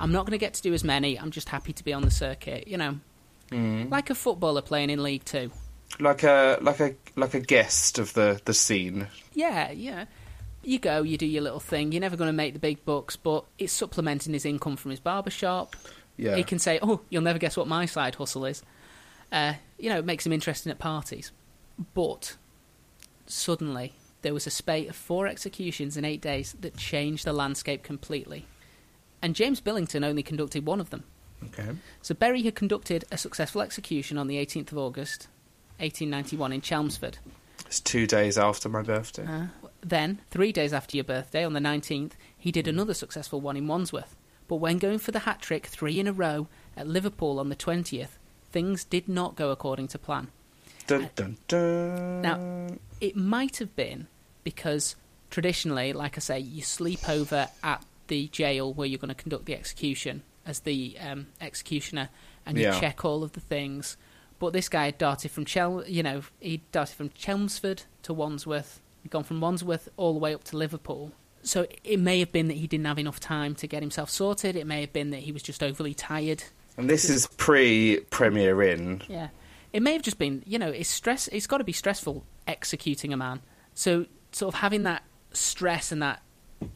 [0.00, 1.18] I'm not going to get to do as many.
[1.18, 2.66] I'm just happy to be on the circuit.
[2.68, 3.00] You know,
[3.50, 3.90] Mm.
[3.90, 5.50] like a footballer playing in League Two.
[5.98, 9.08] Like a like a like a guest of the the scene.
[9.34, 10.04] Yeah, yeah.
[10.62, 11.92] You go, you do your little thing.
[11.92, 15.00] You're never going to make the big bucks, but it's supplementing his income from his
[15.00, 15.76] barber shop.
[16.18, 16.36] Yeah.
[16.36, 18.62] He can say, "Oh, you'll never guess what my side hustle is."
[19.30, 21.32] Uh, you know, it makes him interesting at parties.
[21.94, 22.36] But
[23.26, 27.82] suddenly, there was a spate of four executions in eight days that changed the landscape
[27.82, 28.46] completely.
[29.22, 31.04] And James Billington only conducted one of them.
[31.44, 31.68] Okay.
[32.02, 35.28] So Berry had conducted a successful execution on the 18th of August,
[35.78, 37.18] 1891, in Chelmsford.
[37.66, 39.26] It's two days after my birthday.
[39.26, 39.46] Uh,
[39.80, 43.68] then, three days after your birthday, on the 19th, he did another successful one in
[43.68, 44.16] Wandsworth.
[44.48, 47.56] But when going for the hat trick, three in a row, at Liverpool on the
[47.56, 48.17] 20th,
[48.50, 50.28] things did not go according to plan.
[50.86, 52.22] Dun dun dun.
[52.22, 54.06] Now, it might have been
[54.44, 54.96] because
[55.30, 59.44] traditionally, like I say, you sleep over at the jail where you're going to conduct
[59.44, 62.08] the execution as the um, executioner,
[62.46, 62.80] and you Yeah.
[62.80, 63.98] check all of the things.
[64.38, 68.80] But this guy had darted from Chel, you know, he darted from Chelmsford to Wandsworth.
[69.02, 71.12] He'd gone from Wandsworth all the way up to Liverpool.
[71.42, 74.56] So it may have been that he didn't have enough time to get himself sorted.
[74.56, 76.44] It may have been that he was just overly tired.
[76.78, 79.02] And this is pre Premier Inn.
[79.08, 79.28] Yeah.
[79.72, 81.28] It may have just been, you know, it's stress.
[81.28, 83.42] It's got to be stressful executing a man.
[83.74, 86.22] So, sort of having that stress and that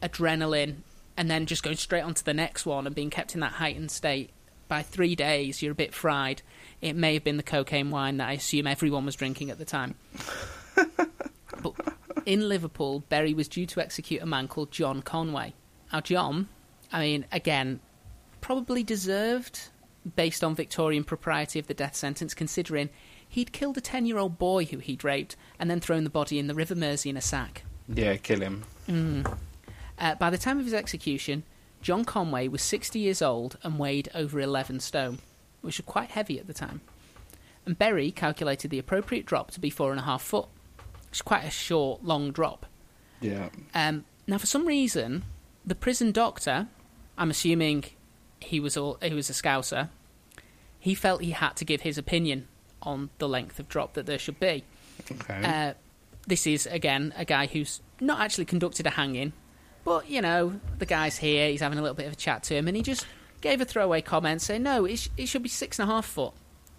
[0.01, 0.77] adrenaline
[1.17, 3.53] and then just going straight on to the next one and being kept in that
[3.53, 4.29] heightened state.
[4.67, 6.41] By three days, you're a bit fried.
[6.81, 9.65] It may have been the cocaine wine that I assume everyone was drinking at the
[9.65, 9.95] time.
[11.61, 11.73] but
[12.25, 15.53] in Liverpool, Berry was due to execute a man called John Conway.
[15.91, 16.49] Now, John,
[16.91, 17.81] I mean, again,
[18.41, 19.69] probably deserved
[20.15, 22.89] based on Victorian propriety of the death sentence, considering
[23.27, 26.39] he'd killed a 10 year old boy who he'd raped and then thrown the body
[26.39, 27.63] in the River Mersey in a sack.
[27.87, 28.63] Yeah, kill him.
[28.87, 29.37] Mm.
[29.99, 31.43] Uh, by the time of his execution,
[31.81, 35.19] John Conway was 60 years old and weighed over 11 stone,
[35.61, 36.81] which was quite heavy at the time.
[37.65, 40.47] And Berry calculated the appropriate drop to be four and a half foot,
[41.09, 42.65] which is quite a short, long drop.
[43.21, 43.49] Yeah.
[43.73, 45.23] Um, now, for some reason,
[45.65, 46.67] the prison doctor,
[47.17, 47.85] I'm assuming
[48.43, 49.89] he was all, he was a scouser,
[50.79, 52.47] he felt he had to give his opinion
[52.81, 54.63] on the length of drop that there should be.
[55.11, 55.41] Okay.
[55.43, 55.73] Uh,
[56.27, 59.33] this is again a guy who's not actually conducted a hanging,
[59.83, 61.49] but you know the guy's here.
[61.49, 63.05] He's having a little bit of a chat to him, and he just
[63.41, 66.05] gave a throwaway comment saying, "No, it, sh- it should be six and a half
[66.05, 66.33] foot,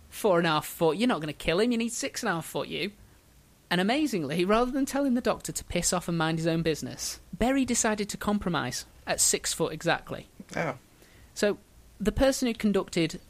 [0.08, 0.96] four and a half foot.
[0.96, 1.72] You're not going to kill him.
[1.72, 2.92] You need six and a half foot, you."
[3.70, 7.20] And amazingly, rather than telling the doctor to piss off and mind his own business,
[7.32, 10.28] Berry decided to compromise at six foot exactly.
[10.56, 10.74] oh.
[11.34, 11.58] So,
[12.00, 13.20] the person who'd conducted,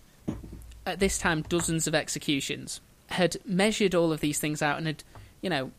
[0.86, 5.04] at this time, dozens of executions, had measured all of these things out and had,
[5.40, 5.72] you know,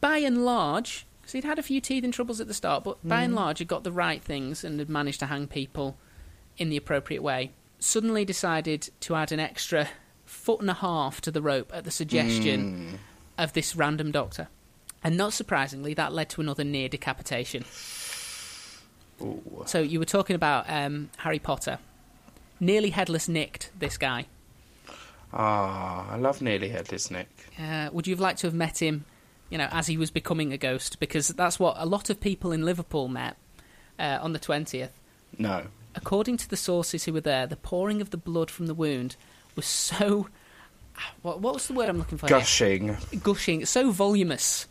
[0.00, 3.22] by and large, because he'd had a few teething troubles at the start, but by
[3.22, 3.36] and mm.
[3.36, 5.96] large had got the right things and had managed to hang people
[6.56, 9.88] in the appropriate way, suddenly decided to add an extra
[10.24, 13.42] foot and a half to the rope at the suggestion mm.
[13.42, 14.48] of this random doctor.
[15.02, 17.64] And not surprisingly, that led to another near decapitation.
[19.20, 19.64] Ooh.
[19.66, 21.78] So you were talking about um, Harry Potter.
[22.60, 24.26] Nearly headless nicked this guy.
[25.32, 27.28] Ah, I love nearly headless Nick.
[27.60, 29.04] Uh, would you have liked to have met him,
[29.50, 30.98] you know, as he was becoming a ghost?
[31.00, 33.36] Because that's what a lot of people in Liverpool met
[33.98, 34.98] uh, on the twentieth.
[35.36, 35.64] No.
[35.94, 39.16] According to the sources who were there, the pouring of the blood from the wound
[39.54, 40.28] was so.
[41.22, 42.26] What, what was the word I'm looking for?
[42.26, 42.38] here?
[42.38, 42.96] Gushing.
[43.22, 44.66] Gushing, so voluminous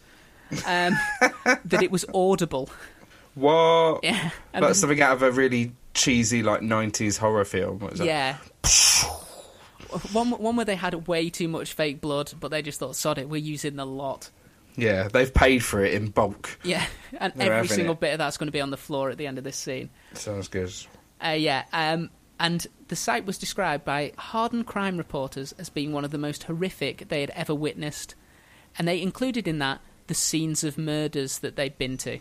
[0.66, 0.94] um,
[1.64, 2.70] that it was audible.
[3.38, 4.04] What?
[4.04, 7.80] Yeah, and That's the- something out of a really cheesy, like, 90s horror film.
[7.80, 8.06] What was that?
[8.06, 8.38] Yeah.
[10.12, 13.17] one one where they had way too much fake blood, but they just thought, "Sod
[13.17, 14.30] it, we're using the lot."
[14.76, 16.60] Yeah, they've paid for it in bulk.
[16.63, 16.86] Yeah,
[17.19, 18.00] and They're every single it.
[18.00, 19.89] bit of that's going to be on the floor at the end of this scene.
[20.13, 20.71] Sounds good.
[21.23, 26.06] Uh, yeah, um, and the site was described by hardened crime reporters as being one
[26.06, 28.13] of the most horrific they had ever witnessed,
[28.78, 32.19] and they included in that the scenes of murders that they'd been to.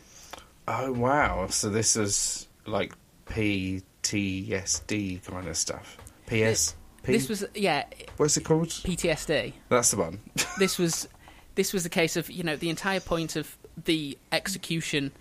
[0.68, 1.46] Oh, wow.
[1.48, 2.92] So this is, like,
[3.26, 5.98] PTSD kind of stuff.
[6.26, 6.74] PS?
[7.06, 7.12] P?
[7.12, 7.84] This was yeah
[8.16, 8.68] What's it called?
[8.68, 9.52] PTSD.
[9.68, 10.18] That's the one.
[10.58, 11.08] this was
[11.54, 15.12] this was the case of you know the entire point of the execution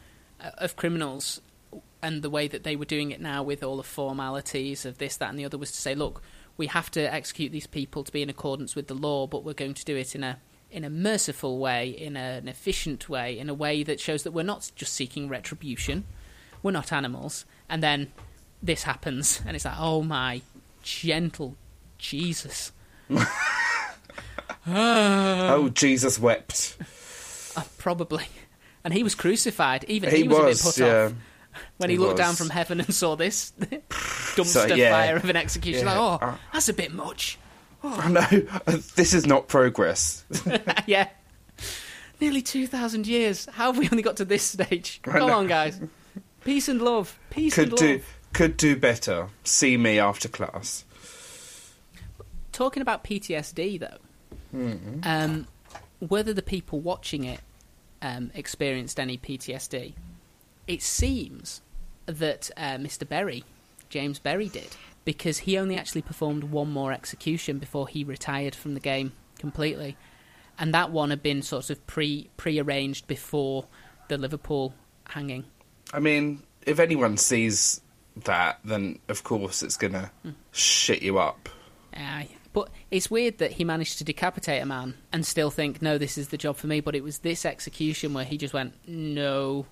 [0.44, 1.42] uh, of criminals
[2.02, 5.18] and the way that they were doing it now with all the formalities of this
[5.18, 6.22] that and the other was to say look
[6.58, 9.54] we have to execute these people to be in accordance with the law but we're
[9.54, 10.38] going to do it in a
[10.72, 14.32] in a merciful way in a, an efficient way in a way that shows that
[14.32, 16.04] we're not just seeking retribution
[16.62, 18.12] we're not animals and then
[18.62, 20.42] this happens and it's like oh my
[20.82, 21.56] gentle
[21.98, 22.72] jesus
[24.68, 26.78] oh, Jesus wept.
[27.56, 28.26] Uh, probably.
[28.84, 29.86] And he was crucified.
[29.88, 31.06] Even He he, was, a bit put yeah.
[31.06, 31.14] off
[31.78, 34.92] when he, He looked down from heaven and saw this dumpster So, yeah.
[34.92, 35.86] fire of an execution.
[35.86, 36.00] Yeah.
[36.00, 37.38] Like, oh, that's a bit much.
[38.04, 38.78] Oh, no.
[38.96, 40.24] This is not progress.
[40.88, 41.10] yeah.
[42.20, 43.46] Nearly 2,000 years.
[43.52, 45.00] How have we only got to this stage?
[45.06, 45.34] I Come know.
[45.36, 45.80] on, guys.
[46.44, 47.18] Peace and love.
[47.30, 48.18] Peace could and do love.
[48.34, 49.28] could do better.
[49.44, 50.86] See me after class.
[52.52, 53.98] Talking about PTSD, though,
[54.56, 55.00] Mm-hmm.
[55.04, 55.48] um,
[56.00, 57.42] whether the people watching it
[58.02, 59.94] um, experienced any PTSD,
[60.68, 61.62] it seems
[62.06, 63.08] that uh, Mr.
[63.08, 63.44] Berry,
[63.90, 64.70] James Berry, did
[65.06, 69.96] because he only actually performed one more execution before he retired from the game completely,
[70.60, 73.66] and that one had been sort of pre pre arranged before
[74.10, 74.74] the Liverpool
[75.10, 75.46] hanging.
[75.94, 77.82] I mean, if anyone sees
[78.26, 80.32] that, then of course it's gonna Hmm.
[80.52, 81.48] shit you up.
[81.96, 82.30] Aye.
[82.54, 86.18] But it's weird that he managed to decapitate a man and still think, no, this
[86.18, 86.80] is the job for me.
[86.80, 89.66] But it was this execution where he just went, no,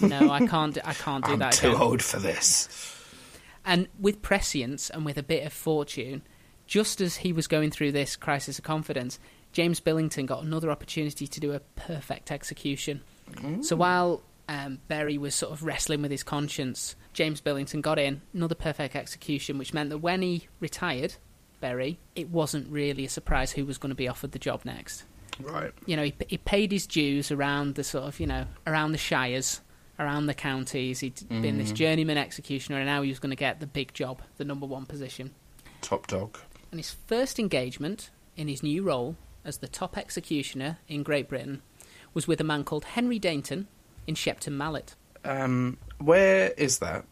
[0.00, 1.80] no, I can't, do, I can't do I'm that too again.
[1.80, 2.68] old for this.
[3.66, 6.22] And with prescience and with a bit of fortune,
[6.66, 9.18] just as he was going through this crisis of confidence,
[9.52, 13.02] James Billington got another opportunity to do a perfect execution.
[13.62, 18.22] So while um, Berry was sort of wrestling with his conscience, James Billington got in
[18.32, 21.16] another perfect execution, which meant that when he retired,
[21.60, 25.04] Berry, it wasn't really a surprise who was going to be offered the job next.
[25.40, 25.72] Right.
[25.86, 28.98] You know, he, he paid his dues around the sort of, you know, around the
[28.98, 29.60] shires
[29.98, 31.00] around the counties.
[31.00, 33.92] he had been this journeyman executioner, and now he was going to get the big
[33.94, 35.32] job, the number one position.
[35.80, 36.38] Top dog.
[36.70, 41.62] And his first engagement in his new role as the top executioner in Great Britain
[42.12, 43.66] was with a man called Henry Dainton
[44.06, 44.94] in Shepton Mallet.
[45.24, 47.04] Um, where is that?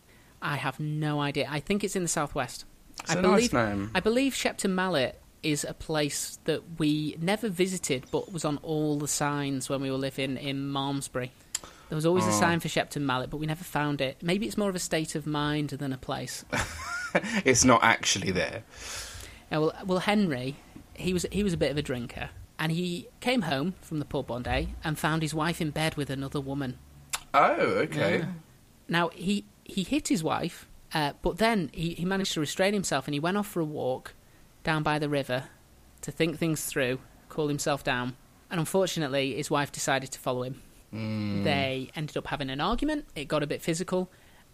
[0.43, 1.47] I have no idea.
[1.51, 2.65] I think it's in the southwest.
[3.01, 3.91] It's I a believe, nice name.
[3.95, 8.99] I believe Shepton Mallet is a place that we never visited, but was on all
[8.99, 11.33] the signs when we were living in Malmesbury.
[11.95, 12.41] There was always a Oh.
[12.41, 14.17] sign for Shepton Mallet, but we never found it.
[14.21, 16.45] Maybe it's more of a state of mind than a place.
[17.45, 18.65] it's not actually there.
[19.53, 20.57] Uh, well, well, Henry,
[20.95, 24.05] he was he was a bit of a drinker, and he came home from the
[24.05, 26.81] pub one day and found his wife in bed with another woman.
[27.33, 28.25] Oh, okay.
[28.89, 33.07] Now he he hit his wife, uh, but then he, he managed to restrain himself
[33.07, 34.15] and he went off for a walk
[34.65, 35.45] down by the river
[36.01, 38.17] to think things through, cool himself down.
[38.51, 40.61] And unfortunately, his wife decided to follow him.
[40.95, 41.45] Mm.
[41.45, 43.07] They ended up having an argument.
[43.17, 44.11] It got a bit physical,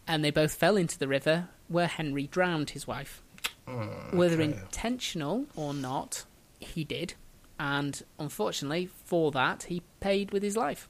[0.06, 3.22] and they both fell into the river where Henry drowned his wife.
[3.68, 4.44] Mm, Whether okay.
[4.44, 6.24] intentional or not,
[6.58, 7.14] he did.
[7.58, 10.88] And unfortunately, for that, he paid with his life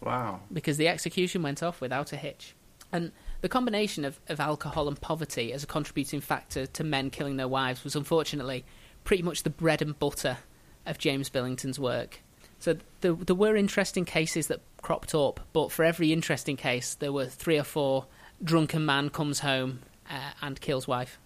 [0.00, 0.40] Wow.
[0.52, 2.54] because the execution went off without a hitch.
[2.92, 7.36] And the combination of, of alcohol and poverty as a contributing factor to men killing
[7.36, 8.64] their wives was unfortunately
[9.04, 10.38] pretty much the bread and butter
[10.84, 12.20] of James Billington's work.
[12.62, 17.12] So there, there were interesting cases that cropped up, but for every interesting case, there
[17.12, 18.06] were three or four
[18.44, 21.18] drunken man comes home uh, and kills wife.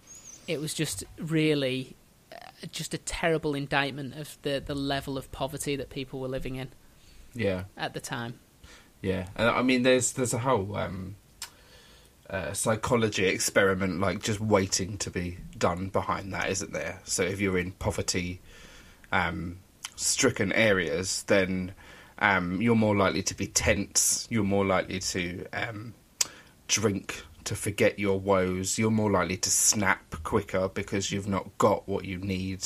[0.47, 1.95] It was just really
[2.33, 2.37] uh,
[2.71, 6.69] just a terrible indictment of the, the level of poverty that people were living in
[7.35, 7.65] Yeah.
[7.77, 8.39] at the time.
[9.01, 11.17] Yeah, and I mean, there's there's a whole um,
[12.27, 16.99] uh, psychology experiment like just waiting to be done behind that, isn't there?
[17.03, 18.41] So if you're in poverty
[19.11, 19.59] um,
[19.97, 21.73] stricken areas, then
[22.19, 24.27] um, you're more likely to be tense.
[24.31, 25.93] You're more likely to um,
[26.67, 28.77] drink to forget your woes.
[28.77, 32.65] You're more likely to snap quicker because you've not got what you need.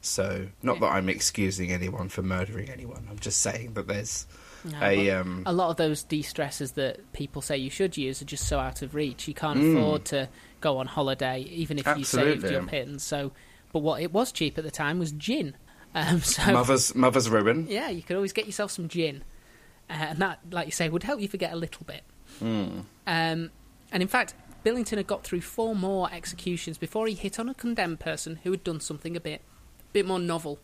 [0.00, 3.06] So, not that I'm excusing anyone for murdering anyone.
[3.10, 4.26] I'm just saying that there's
[4.62, 8.26] No, a um, a lot of those de-stressors that people say you should use are
[8.26, 9.26] just so out of reach.
[9.28, 9.72] You can't Mm.
[9.76, 10.28] afford to
[10.60, 13.02] go on holiday, even if you saved your pins.
[13.02, 13.32] So,
[13.72, 15.56] but what it was cheap at the time was gin.
[15.94, 17.66] Um, so mother's mother's ruin.
[17.68, 19.22] yeah, you could always get yourself some gin,
[19.88, 22.02] uh, and that, like you say, would help you forget a little bit.
[23.06, 23.50] Um,
[23.92, 27.54] and in fact, Billington had got through four more executions before he hit on a
[27.54, 29.42] condemned person who had done something a bit,
[29.92, 30.58] bit more novel.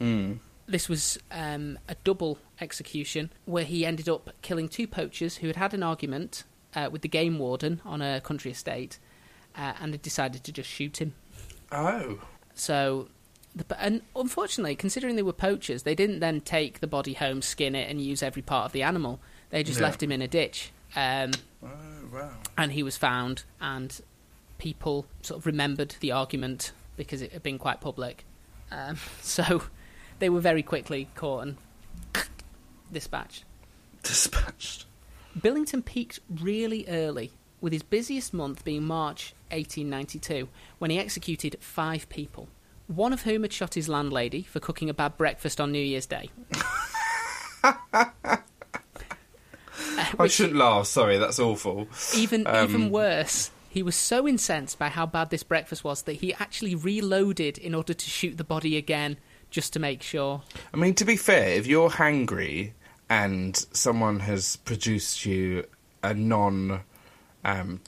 [0.00, 0.40] Mm.
[0.66, 5.56] This was um, a double execution where he ended up killing two poachers who had
[5.56, 6.42] had an argument
[6.74, 8.98] uh, with the game warden on a country estate
[9.56, 11.14] uh, and had decided to just shoot him.
[11.70, 12.18] Oh,
[12.54, 13.08] So,
[13.56, 17.74] the, and unfortunately, considering they were poachers, they didn't then take the body home, skin
[17.74, 19.18] it, and use every part of the animal.
[19.50, 19.86] They just Yeah.
[19.86, 20.70] left him in a ditch.
[20.94, 21.68] Um, oh
[22.12, 22.30] wow.
[22.56, 23.98] and he was found, and
[24.58, 28.24] people sort of remembered the argument because it had been quite public.
[28.70, 29.62] Um, so
[30.18, 31.56] they were very quickly caught and
[32.92, 33.44] dispatched.
[34.02, 34.84] Dispatched.
[35.40, 42.08] Billington peaked really early, with his busiest month being March 1892, when he executed five
[42.08, 42.48] people,
[42.86, 46.06] one of whom had shot his landlady for cooking a bad breakfast on New Year's
[46.06, 46.30] Day.
[47.62, 48.04] Uh,
[50.18, 50.86] I shouldn't laugh.
[50.86, 51.88] Sorry, that's awful.
[52.14, 56.14] Even Um, even worse, he was so incensed by how bad this breakfast was that
[56.14, 59.18] he actually reloaded in order to shoot the body again,
[59.50, 60.42] just to make sure.
[60.72, 62.72] I mean, to be fair, if you're hangry
[63.08, 65.64] and someone has produced you
[66.02, 66.80] a non
[67.44, 67.80] um,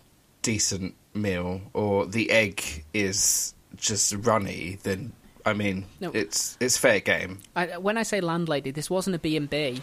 [0.43, 5.12] decent meal, or the egg is just runny, then
[5.47, 6.11] I mean, No.
[6.12, 7.38] it's it's fair game.
[7.57, 9.83] I, when I say landlady, this wasn't a B and B.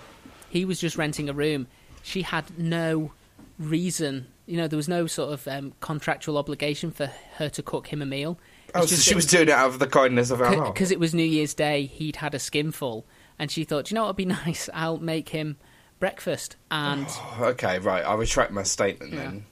[0.49, 1.67] He was just renting a room.
[2.03, 3.11] She had no
[3.59, 4.27] reason.
[4.45, 8.01] You know, there was no sort of um, contractual obligation for her to cook him
[8.01, 8.37] a meal.
[8.75, 10.73] Oh, so she was doing it out of the kindness of her heart.
[10.73, 11.85] because it was New Year's Day.
[11.85, 13.05] He'd had a skinful,
[13.39, 14.69] and she thought, "Do you know what would be nice?
[14.73, 15.57] I'll make him
[15.99, 16.57] breakfast.
[16.69, 17.07] And
[17.39, 18.03] Okay, right.
[18.05, 19.19] I retract my statement Yeah.
[19.19, 19.45] then.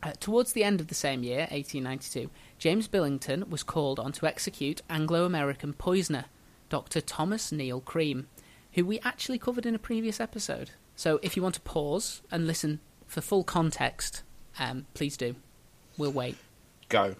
[0.00, 4.26] Uh, towards the end of the same year, 1892, James Billington was called on to
[4.26, 6.24] execute Anglo American poisoner,
[6.68, 7.00] Dr.
[7.00, 8.26] Thomas Neill Cream,
[8.72, 10.70] who we actually covered in a previous episode.
[10.96, 14.24] So if you want to pause and listen for full context,
[14.58, 15.36] um, please do.
[15.96, 16.36] We'll wait.
[16.88, 17.14] Go.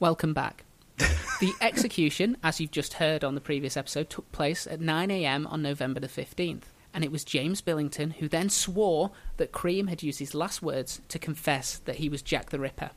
[0.00, 0.64] Welcome back.
[0.98, 5.62] the execution, as you've just heard on the previous episode, took place at 9am on
[5.62, 6.62] November the 15th.
[6.96, 11.02] And it was James Billington who then swore that Cream had used his last words
[11.08, 12.90] to confess that he was Jack the Ripper.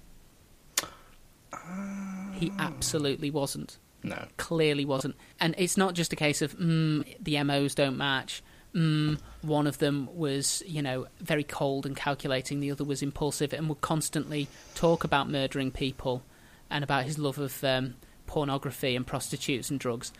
[2.34, 3.78] He absolutely wasn't.
[4.02, 4.28] No.
[4.38, 5.18] Clearly wasn't.
[5.42, 8.42] And it's not just a case of, mm, the MOs don't match,
[8.74, 13.52] mm, one of them was, you know, very cold and calculating, the other was impulsive
[13.52, 16.24] and would constantly talk about murdering people
[16.70, 17.96] and about his love of um,
[18.28, 20.14] pornography and prostitutes and drugs.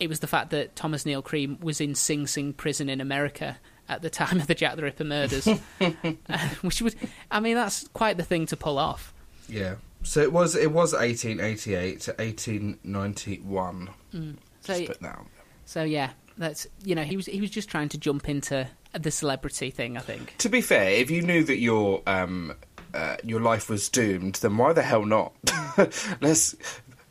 [0.00, 3.58] It was the fact that Thomas Neill Cream was in Sing Sing prison in America
[3.88, 5.46] at the time of the Jack the Ripper murders,
[5.80, 6.96] uh, which was,
[7.30, 9.12] I mean, that's quite the thing to pull off.
[9.48, 9.74] Yeah.
[10.02, 13.90] So it was it was 1888 to 1891.
[14.14, 14.36] Mm.
[14.62, 15.26] So, Just put that out.
[15.66, 18.66] so yeah, that's you know he was he was just trying to jump into
[18.98, 19.96] the celebrity thing.
[19.96, 20.34] I think.
[20.38, 22.54] To be fair, if you knew that your um,
[22.94, 25.32] uh, your life was doomed, then why the hell not?
[26.20, 26.56] Let's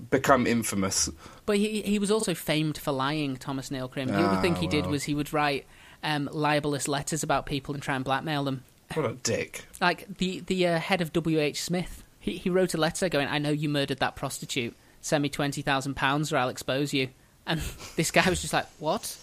[0.10, 1.10] become infamous.
[1.46, 4.08] But he he was also famed for lying, Thomas Neill Cream.
[4.08, 5.66] The other Ah, thing he did was he would write
[6.04, 8.64] um, libelous letters about people and try and blackmail them.
[8.94, 9.66] What a dick.
[9.82, 11.40] Like the the uh, head of W.
[11.40, 11.62] H.
[11.64, 14.76] Smith, he he wrote a letter going, "I know you murdered that prostitute.
[15.02, 17.10] Send me twenty thousand pounds, or I'll expose you."
[17.46, 17.62] And
[17.96, 19.16] this guy was just like, "What?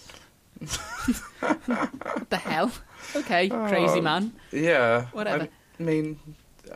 [1.39, 1.65] what
[2.29, 2.71] the hell?
[3.15, 4.01] Okay, crazy Oh.
[4.01, 5.05] man." Yeah.
[5.11, 5.47] Whatever.
[5.79, 6.19] I mean,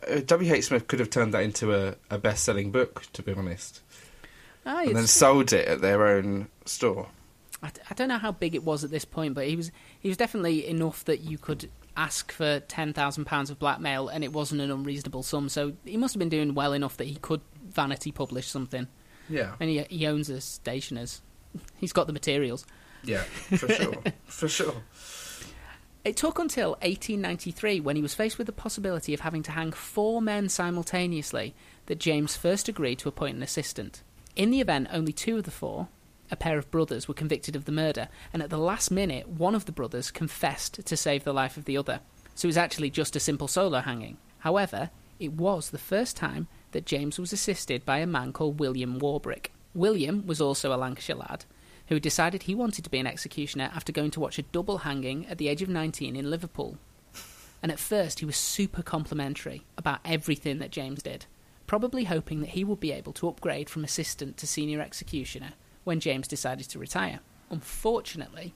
[0.08, 0.54] uh, W.
[0.54, 0.66] H.
[0.66, 3.82] Smith could have turned that into a, a best selling book, to be honest,
[4.66, 7.08] Ah, and then sold it at their own store.
[7.64, 9.72] I, d- I don't know how big it was at this point, but he was
[10.00, 14.24] he was definitely enough that you could ask for ten thousand pounds of blackmail, and
[14.24, 15.50] it wasn't an unreasonable sum.
[15.50, 18.88] So he must have been doing well enough that he could vanity publish something.
[19.30, 19.54] Yeah.
[19.60, 21.22] And he, he owns a stationer's.
[21.78, 22.66] He's got the materials.
[23.04, 24.04] Yeah, for sure.
[24.26, 24.76] for sure.
[26.04, 29.72] It took until 1893, when he was faced with the possibility of having to hang
[29.72, 31.54] four men simultaneously,
[31.86, 34.02] that James first agreed to appoint an assistant.
[34.36, 35.90] In the event, only two of the four,
[36.30, 39.56] a pair of brothers, were convicted of the murder, and at the last minute, one
[39.56, 42.00] of the brothers confessed to save the life of the other.
[42.36, 44.18] So it was actually just a simple solo hanging.
[44.40, 49.00] However, it was the first time that James was assisted by a man called William
[49.00, 49.48] Warbrick.
[49.74, 51.46] William was also a Lancashire lad
[51.88, 55.28] who decided he wanted to be an executioner after going to watch a double hanging
[55.28, 56.78] at the age of 19 in Liverpool.
[57.62, 61.26] And at first, he was super complimentary about everything that James did,
[61.72, 65.54] probably hoping that he would be able to upgrade from assistant to senior executioner
[65.86, 67.22] when James decided to retire.
[67.50, 68.54] Unfortunately,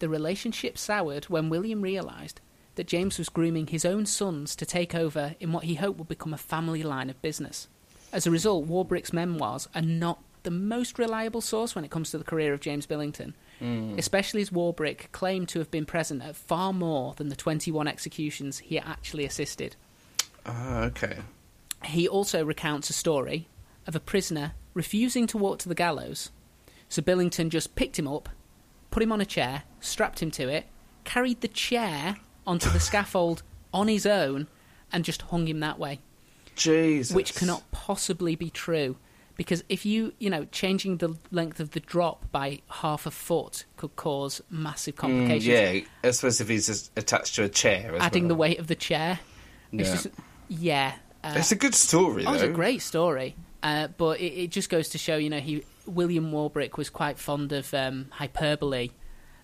[0.00, 2.40] the relationship soured when William realised
[2.74, 6.08] that James was grooming his own sons to take over in what he hoped would
[6.08, 7.68] become a family line of business.
[8.12, 12.18] As a result, Warbrick's memoirs are not the most reliable source when it comes to
[12.18, 13.34] the career of James Billington,
[13.96, 18.58] especially as Warbrick claimed to have been present at far more than the 21 executions
[18.58, 19.76] he actually assisted.
[20.44, 21.18] Ah, okay.
[21.86, 23.48] He also recounts a story
[23.86, 26.30] of a prisoner refusing to walk to the gallows.
[26.88, 28.28] So Billington just picked him up,
[28.90, 30.66] put him on a chair, strapped him to it,
[31.04, 32.16] carried the chair
[32.46, 34.46] onto the scaffold on his own,
[34.92, 36.00] and just hung him that way.
[36.54, 37.14] Jesus.
[37.14, 38.96] Which cannot possibly be true.
[39.34, 43.64] Because if you, you know, changing the length of the drop by half a foot
[43.78, 45.46] could cause massive Mm, complications.
[45.46, 47.94] yeah, I suppose if he's attached to a chair.
[47.96, 49.20] As Adding the weight of the chair.
[49.70, 49.84] Yeah.
[49.84, 50.08] just,
[50.48, 50.92] yeah.
[51.24, 52.34] Uh, It's a good story, Oh, though.
[52.34, 53.36] it's a great story.
[53.62, 57.18] Uh, but it, it just goes to show, you know, he William Warbrick was quite
[57.18, 58.90] fond of um, hyperbole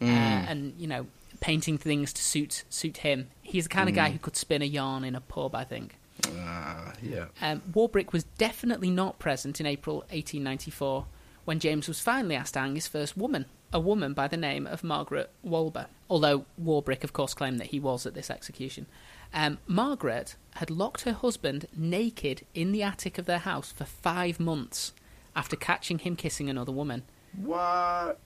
[0.01, 1.07] uh, and you know
[1.41, 3.29] painting things to suit suit him.
[3.43, 5.55] He's the kind of guy who could spin a yarn in a pub.
[5.55, 5.97] I think.
[6.37, 7.26] Ah, yeah.
[7.41, 11.07] Um, Warbrick was definitely not present in April 1894
[11.45, 14.66] when James was finally asked to hang his first woman, a woman by the name
[14.66, 15.87] of Margaret Walber.
[16.11, 18.87] Although Warbrick, of course, claimed that he was at this execution.
[19.33, 24.41] Um, Margaret had locked her husband naked in the attic of their house for five
[24.41, 24.93] months
[25.37, 27.05] after catching him kissing another woman.
[27.37, 28.18] What?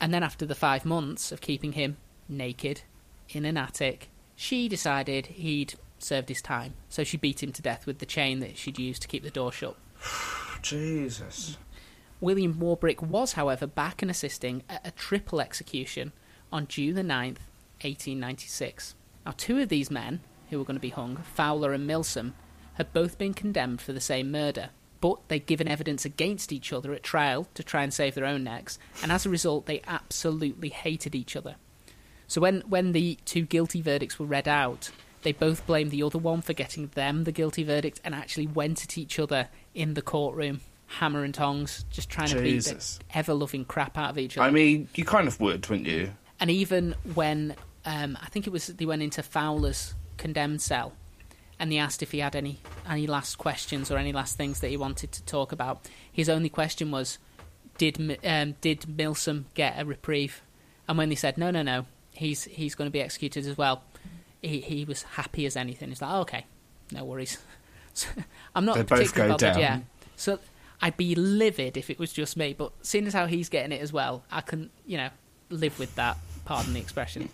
[0.00, 1.96] And then, after the five months of keeping him
[2.28, 2.82] naked
[3.28, 6.74] in an attic, she decided he'd served his time.
[6.88, 9.30] So she beat him to death with the chain that she'd used to keep the
[9.30, 9.76] door shut.
[10.62, 11.58] Jesus.
[12.20, 16.12] William Warbrick was, however, back and assisting at a triple execution
[16.52, 17.38] on June the 9th,
[17.82, 18.94] 1896.
[19.24, 22.34] Now, two of these men, who were going to be hung, Fowler and Milsom,
[22.74, 24.70] had both been condemned for the same murder,
[25.00, 28.44] but they'd given evidence against each other at trial to try and save their own
[28.44, 31.56] necks, and as a result, they absolutely hated each other.
[32.26, 34.90] So when, when the two guilty verdicts were read out,
[35.22, 38.84] they both blamed the other one for getting them the guilty verdict and actually went
[38.84, 42.98] at each other in the courtroom, hammer and tongs, just trying to beat Jesus.
[42.98, 44.46] the ever loving crap out of each other.
[44.46, 46.12] I mean, you kind of would, wouldn't you?
[46.40, 50.92] and even when um, I think it was they went into Fowler's condemned cell,
[51.58, 54.68] and he asked if he had any any last questions or any last things that
[54.68, 55.88] he wanted to talk about.
[56.12, 57.18] His only question was,
[57.78, 60.42] "Did um, did Milsom get a reprieve?"
[60.86, 63.82] And when they said, "No, no, no, he's he's going to be executed as well,"
[64.42, 65.88] he he was happy as anything.
[65.88, 66.44] He's like, oh, "Okay,
[66.92, 67.38] no worries."
[67.92, 68.06] So,
[68.54, 69.54] I'm not They both particularly go bothered.
[69.54, 69.60] down.
[69.60, 69.78] Yeah,
[70.14, 70.38] so
[70.80, 73.80] I'd be livid if it was just me, but seeing as how he's getting it
[73.82, 75.08] as well, I can you know
[75.50, 76.16] live with that
[76.50, 77.28] pardon the expression.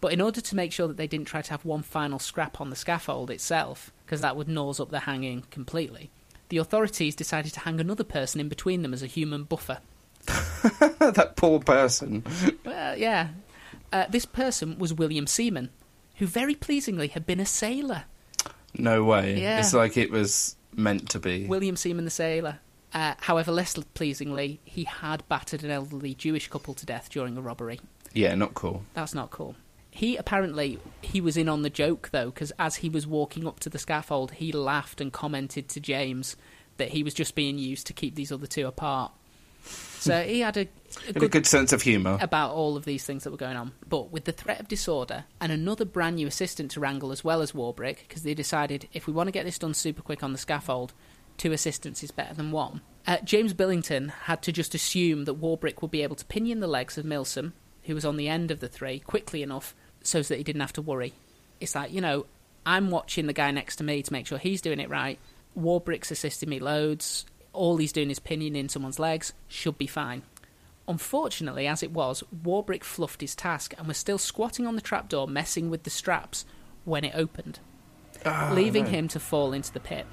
[0.00, 2.58] But in order to make sure that they didn't try to have one final scrap
[2.58, 6.10] on the scaffold itself, because that would nose up the hanging completely,
[6.48, 9.80] the authorities decided to hang another person in between them as a human buffer.
[10.24, 12.24] that poor person.
[12.64, 13.28] Well, yeah.
[13.92, 15.68] Uh, this person was William Seaman,
[16.16, 18.04] who very pleasingly had been a sailor.
[18.72, 19.38] No way.
[19.38, 19.58] Yeah.
[19.58, 21.44] It's like it was meant to be.
[21.44, 22.60] William Seaman the sailor.
[22.94, 27.42] Uh, however, less pleasingly, he had battered an elderly Jewish couple to death during a
[27.42, 27.80] robbery.
[28.12, 28.82] Yeah, not cool.
[28.94, 29.54] That's not cool.
[29.90, 33.60] He apparently he was in on the joke though, because as he was walking up
[33.60, 36.36] to the scaffold, he laughed and commented to James
[36.76, 39.12] that he was just being used to keep these other two apart.
[39.62, 40.66] So he had a, a
[41.06, 42.18] Had a good good sense of humour.
[42.20, 43.72] about all of these things that were going on.
[43.86, 47.42] But with the threat of disorder and another brand new assistant to wrangle as well
[47.42, 50.32] as Warbrick, because they decided if we want to get this done super quick on
[50.32, 50.94] the scaffold,
[51.36, 52.80] two assistants is better than one.
[53.06, 56.66] Uh, James Billington had to just assume that Warbrick would be able to pinion the
[56.66, 57.52] legs of Milsom,
[57.84, 60.72] who was on the end of the three, quickly enough so that he didn't have
[60.74, 61.12] to worry.
[61.60, 62.26] It's like, you know,
[62.64, 65.18] I'm watching the guy next to me to make sure he's doing it right.
[65.58, 67.26] Warbrick's assisting me loads.
[67.52, 69.32] All he's doing is pinioning someone's legs.
[69.48, 70.22] Should be fine.
[70.88, 75.26] Unfortunately, as it was, Warbrick fluffed his task and was still squatting on the trapdoor,
[75.28, 76.44] messing with the straps
[76.84, 77.60] when it opened,
[78.24, 78.90] Ah, leaving no.
[78.90, 80.06] him to fall into the pit.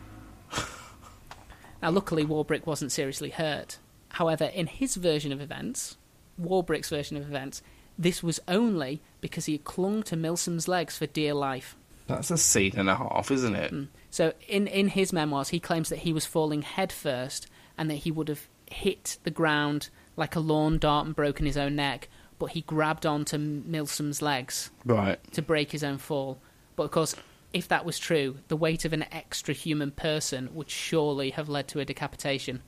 [1.82, 3.78] now, luckily, Warbrick wasn't seriously hurt.
[4.09, 5.97] However, in his version of events,
[6.42, 7.62] Warbrick's version of events,
[7.98, 11.76] this was only because he clung to Milsom's legs for dear life.
[12.08, 13.74] That's a scene and a half, isn't it?
[13.74, 13.88] Mm.
[14.12, 17.96] So, in, in his memoirs, he claims that he was falling head first and that
[17.96, 22.08] he would have hit the ground like a lawn dart and broken his own neck,
[22.40, 25.20] but he grabbed onto Milsom's legs Right.
[25.34, 26.40] to break his own fall.
[26.76, 27.16] But of course,
[27.54, 31.68] if that was true, the weight of an extra human person would surely have led
[31.70, 32.62] to a decapitation.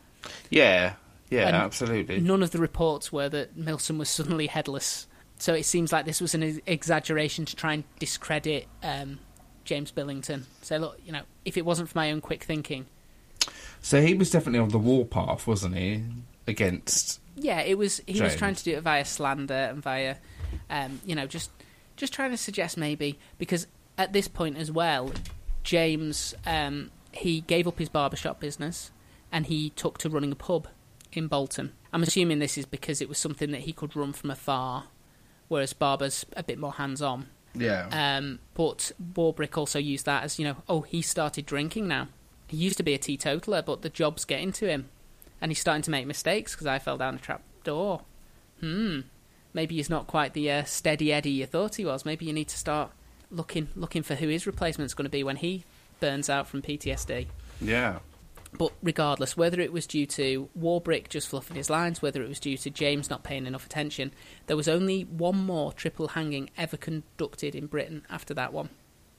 [0.50, 0.94] Yeah.
[1.30, 2.20] Yeah, And absolutely.
[2.20, 5.08] None of the reports were that Milsom was suddenly headless.
[5.38, 9.20] So it seems like this was an exaggeration to try and discredit um,
[9.64, 10.46] James Billington.
[10.62, 12.88] So look, you know, if it wasn't for my own quick thinking,
[13.82, 16.04] So he was definitely on the warpath, wasn't he?
[16.48, 17.22] Against.
[17.36, 18.02] yeah, it was.
[18.08, 20.16] He was trying to do it via slander and via,
[20.70, 21.52] um, you know, just
[21.96, 23.68] just trying to suggest maybe because
[23.98, 25.12] at this point as well,
[25.64, 28.92] James um, he gave up his barbershop business
[29.32, 30.68] and he took to running a pub
[31.14, 31.74] in Bolton.
[31.92, 34.86] I'm assuming this is because it was something that he could run from afar,
[35.48, 37.28] whereas Barber's a bit more hands on.
[37.56, 37.88] Yeah.
[37.92, 42.08] Um, but Warbrick also used that as, you know, oh, he started drinking now.
[42.48, 44.90] He used to be a teetotaler, but the job's getting to him.
[45.42, 48.02] And he's starting to make mistakes because I fell down a trap door.
[48.60, 49.02] Hmm.
[49.54, 52.06] Maybe he's not quite the uh, steady Eddie you thought he was.
[52.06, 52.92] Maybe you need to start
[53.32, 55.64] looking looking for who his replacement's going to be when he
[56.00, 57.28] burns out from PTSD.
[57.62, 58.00] yeah.
[58.58, 62.40] But regardless, whether it was due to Warbrick just fluffing his lines, whether it was
[62.40, 64.12] due to James not paying enough attention,
[64.48, 68.70] there was only one more triple hanging ever conducted in Britain after that one.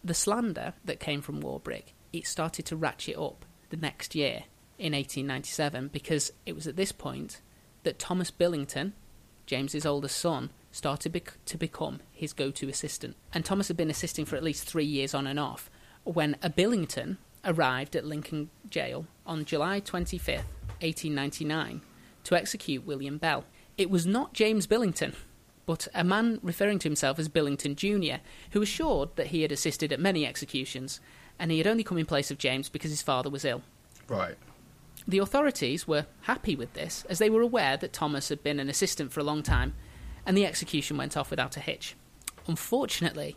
[0.03, 4.45] The slander that came from Warbrick, it started to ratchet up the next year
[4.78, 7.41] in 1897 because it was at this point
[7.85, 8.95] that Thomas Billington,
[9.47, 13.16] James's oldest son, started bec- to become his go-to assistant.
[13.33, 15.70] And Thomas had been assisting for at least three years on and off
[16.05, 20.45] when a Billington arrived at Lincoln Jail on July 25th,
[20.80, 21.82] 1899,
[22.24, 23.45] to execute William Bell.
[23.78, 25.14] It was not James Billington,
[25.66, 29.93] but a man referring to himself as Billington Jr., who assured that he had assisted
[29.93, 31.01] at many executions,
[31.38, 33.62] and he had only come in place of James because his father was ill.
[34.09, 34.36] Right.
[35.09, 38.68] The authorities were happy with this, as they were aware that Thomas had been an
[38.68, 39.74] assistant for a long time,
[40.26, 41.97] and the execution went off without a hitch.
[42.47, 43.36] Unfortunately,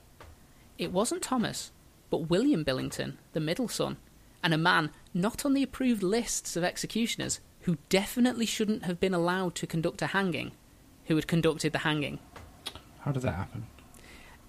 [0.78, 1.72] it wasn't Thomas,
[2.14, 3.98] but William Billington, the middle son,
[4.44, 9.16] and a man not on the approved lists of executioners who definitely shouldn't have been
[9.16, 10.52] allowed to conduct a hanging,
[11.06, 12.20] who had conducted the hanging.
[13.00, 13.66] How did that happen?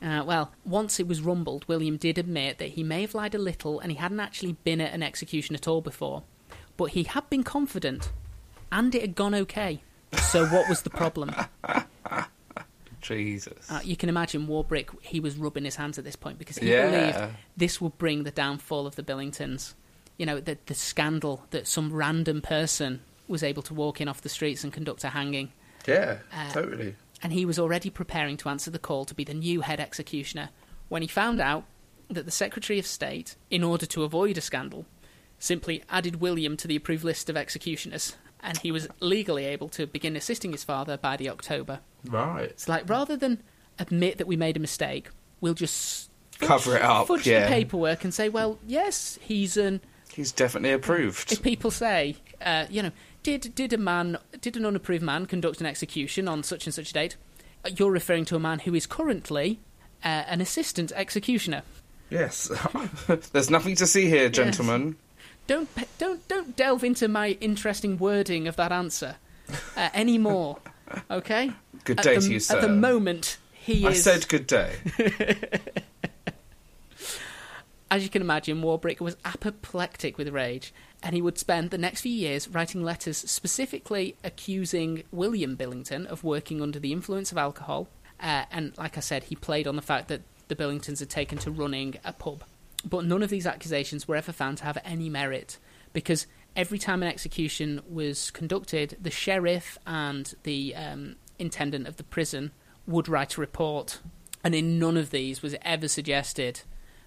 [0.03, 3.39] Uh, well, once it was rumbled, William did admit that he may have lied a
[3.39, 6.23] little and he hadn't actually been at an execution at all before.
[6.77, 8.13] But he had been confident,
[8.71, 9.83] and it had gone okay.
[10.21, 11.35] So what was the problem?
[13.05, 13.71] Jesus.
[13.71, 16.71] Uh, you can imagine Warbrick, he was rubbing his hands at this point because he
[16.71, 16.91] Yeah.
[16.91, 19.75] believed this would bring the downfall of the Billingtons.
[20.19, 24.21] You know, the, the scandal that some random person was able to walk in off
[24.23, 25.53] the streets and conduct a hanging.
[25.87, 26.95] yeah, uh, totally.
[27.23, 30.51] and he was already preparing to answer the call to be the new head executioner
[30.89, 31.65] when he found out
[32.11, 34.85] that the Secretary of State, in order to avoid a scandal,
[35.39, 39.87] simply added William to the approved list of executioners, and he was legally able to
[39.87, 41.81] begin assisting his father by the October.
[42.05, 42.45] Right.
[42.45, 43.43] It's like rather than
[43.79, 45.09] admit that we made a mistake,
[45.41, 47.45] we'll just Cover it up, fudge yeah.
[47.45, 49.81] the paperwork and say, well, yes, he's an
[50.13, 51.33] He's definitely approved.
[51.33, 52.93] if people say, uh, you know,
[53.23, 56.91] did did a man, did an unapproved man conduct an execution on such and such
[56.91, 57.17] a date?
[57.77, 59.59] you're referring to a man who is currently
[60.05, 61.63] uh, an assistant executioner.
[62.11, 62.51] Yes.
[63.33, 64.97] There's nothing to see here, gentlemen.
[65.47, 65.69] Don't
[65.99, 69.17] don't don't delve into my interesting wording of that answer
[69.77, 70.59] uh, anymore.
[71.11, 71.53] Okay.
[71.85, 72.57] Good day the, to you, sir.
[72.57, 74.07] At the moment, he I is.
[74.07, 74.77] I said good day.
[77.91, 82.01] As you can imagine, Warbrick was apoplectic with rage, and he would spend the next
[82.01, 87.87] few years writing letters specifically accusing William Billington of working under the influence of alcohol.
[88.19, 91.39] Uh, and like I said, he played on the fact that the Billingtons had taken
[91.39, 92.43] to running a pub.
[92.85, 95.59] But none of these accusations were ever found to have any merit,
[95.93, 102.05] because every time an execution was conducted, the sheriff and the um, intendant of the
[102.05, 102.53] prison
[102.87, 104.01] would write a report,
[104.43, 106.61] and in none of these was it ever suggested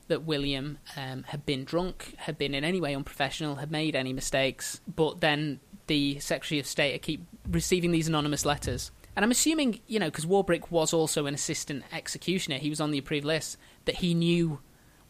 [0.07, 4.13] that William um, had been drunk, had been in any way unprofessional, had made any
[4.13, 4.81] mistakes.
[4.87, 8.91] But then the Secretary of State keep receiving these anonymous letters.
[9.15, 12.91] And I'm assuming, you know, because Warbrick was also an assistant executioner, he was on
[12.91, 14.59] the approved list, that he knew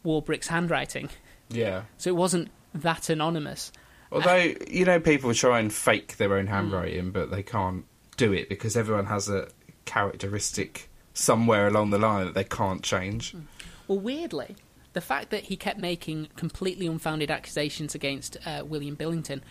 [0.04, 1.08] Warbrick's handwriting.
[1.48, 1.82] Yeah.
[1.96, 3.72] So it wasn't that anonymous.
[4.10, 6.50] Although, you know, people try and fake their own mm.
[6.50, 7.84] handwriting, but they can't
[8.16, 9.48] do it because everyone has a
[9.84, 13.32] characteristic somewhere along the line that they can't change.
[13.32, 13.42] Mm.
[13.86, 14.56] Well, weirdly,
[14.92, 19.42] the fact that he kept making completely unfounded accusations against uh, William Billington,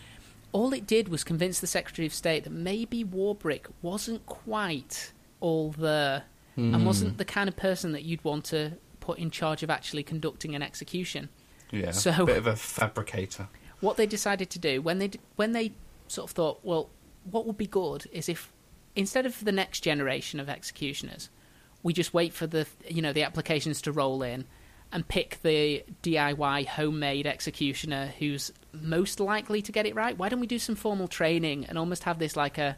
[0.52, 5.70] all it did was convince the Secretary of State that maybe Warbrick wasn't quite all
[5.70, 6.24] there
[6.56, 7.18] and wasn't mm.
[7.18, 8.72] the kind of person that you'd want to
[9.08, 11.30] put in charge of actually conducting an execution.
[11.70, 11.92] Yeah.
[11.92, 13.48] So- a bit of a fabricator.
[13.80, 15.70] What they decided to do when they when they
[16.08, 16.90] sort of thought, well,
[17.30, 18.52] what would be good is if
[18.96, 21.30] instead of the next generation of executioners,
[21.84, 24.46] we just wait for the you know the applications to roll in
[24.90, 30.18] and pick the DIY homemade executioner who's most likely to get it right.
[30.18, 32.76] Why don't we do some formal training and almost have this like a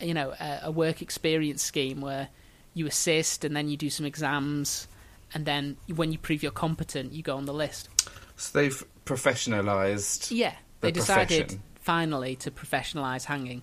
[0.00, 2.28] you know a, a work experience scheme where
[2.72, 4.88] you assist and then you do some exams
[5.34, 7.88] and then when you prove you're competent you go on the list.
[8.36, 11.62] So they've professionalised Yeah, The they decided profession.
[11.80, 13.62] finally to professionalise hanging.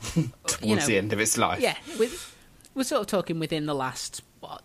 [0.14, 1.60] towards you know, the end of its life.
[1.60, 2.36] Yeah, with,
[2.74, 4.62] we're sort of talking within the last what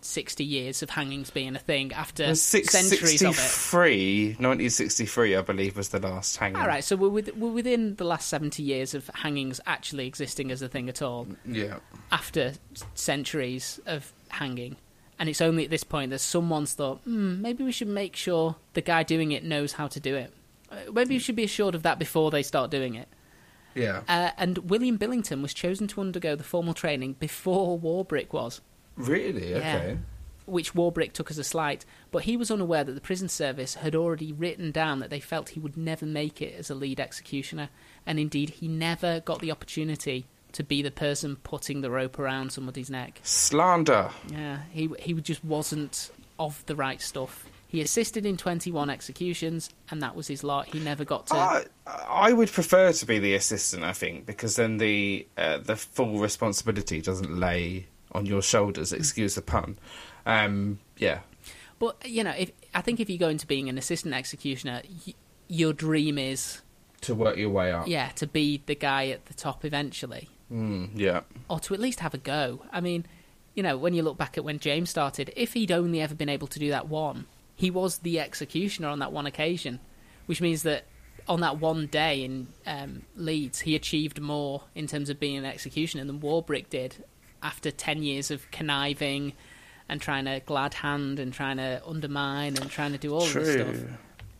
[0.00, 3.38] sixty years of hangings being a thing after Well, six- centuries of it.
[4.38, 6.56] 1963, I believe, was the last hanging.
[6.56, 10.50] All right, so we're, with, we're within the last seventy years of hangings actually existing
[10.50, 11.26] as a thing at all.
[11.26, 11.76] Mm, yeah.
[12.10, 12.52] After
[12.94, 14.76] centuries of hanging.
[15.22, 18.56] And it's only at this point that someone's thought, hmm, maybe we should make sure
[18.72, 20.34] the guy doing it knows how to do it.
[20.68, 23.06] Uh, Maybe you should be assured of that before they start doing it.
[23.76, 24.02] Yeah.
[24.08, 28.62] Uh, and William Billington was chosen to undergo the formal training before Warbrick was,
[28.96, 29.54] really?
[29.54, 29.98] Okay.
[30.44, 31.84] which Warbrick took as a slight.
[32.10, 35.50] But he was unaware that the prison service had already written down that they felt
[35.50, 37.68] he would never make it as a lead executioner,
[38.04, 42.52] and indeed he never got the opportunity to be the person putting the rope around
[42.52, 43.20] somebody's neck.
[43.22, 44.10] Slander.
[44.30, 47.46] Yeah, he he just wasn't of the right stuff.
[47.68, 50.66] He assisted in 21 executions, and that was his lot.
[50.66, 51.34] He never got to.
[51.34, 55.76] I, I would prefer to be the assistant, I think, because then the uh, the
[55.76, 58.92] full responsibility doesn't lay on your shoulders.
[58.92, 59.78] Excuse the pun.
[60.26, 61.20] Um, yeah.
[61.78, 65.14] But you know, if I think if you go into being an assistant executioner, y-
[65.48, 66.60] your dream is
[67.02, 67.88] To work your way up.
[67.88, 71.20] yeah to be the guy at the top eventually, Mm, yeah.
[71.48, 72.60] or to at least have a go.
[72.70, 73.06] I mean,
[73.54, 76.28] you know, when you look back at when James started, if he'd only ever been
[76.28, 79.80] able to do that one, he was the executioner on that one occasion,
[80.26, 80.84] which means that
[81.28, 85.44] on that one day in um, Leeds, he achieved more in terms of being an
[85.44, 87.04] executioner than Warbrick did
[87.42, 89.32] after 10 years of conniving
[89.88, 93.52] and trying to glad hand and trying to undermine and trying to do all this
[93.52, 93.76] stuff.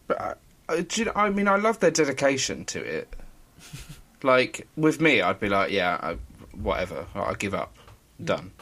[0.07, 0.35] But I,
[0.69, 3.15] I, do you know, I mean, I love their dedication to it.
[4.25, 6.17] like with me, I'd be like, yeah, I,
[6.57, 7.77] whatever, I give up,
[8.21, 8.27] mm.
[8.27, 8.53] done,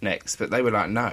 [0.00, 0.36] next.
[0.36, 1.12] But they were like, no,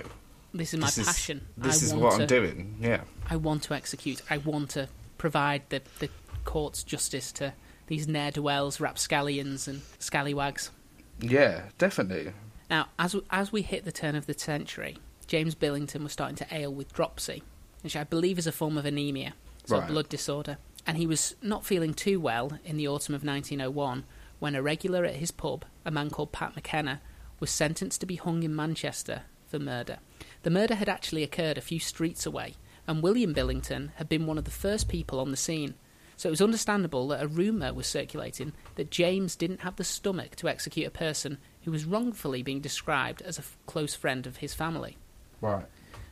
[0.53, 1.45] This is my this is passion.
[1.58, 2.78] this I is what to, I'm doing.
[2.80, 4.22] Yeah, I want to execute.
[4.30, 4.88] I want to
[5.18, 6.10] provide the, the
[6.43, 7.53] court's justice to
[7.88, 10.72] these ne'er do wells, rapscallions, and scallywags.
[11.20, 12.34] yeah, definitely.
[12.70, 14.97] Now, as as we hit the turn of the century,
[15.28, 17.43] James Billington was starting to ail with dropsy,
[17.82, 19.34] which I believe is a form of anemia,
[19.66, 19.88] so a Right.
[19.89, 20.58] blood disorder.
[20.88, 24.05] And he was not feeling too well in the autumn of 1901
[24.39, 27.01] when a regular at his pub, a man called Pat McKenna,
[27.39, 29.99] was sentenced to be hung in Manchester for murder.
[30.43, 32.55] The murder had actually occurred a few streets away,
[32.88, 35.75] and William Billington had been one of the first people on the scene.
[36.17, 40.36] So it was understandable that a rumour was circulating that James didn't have the stomach
[40.38, 44.38] to execute a person who was wrongfully being described as a f- close friend of
[44.38, 44.97] his family.
[45.41, 45.65] Right.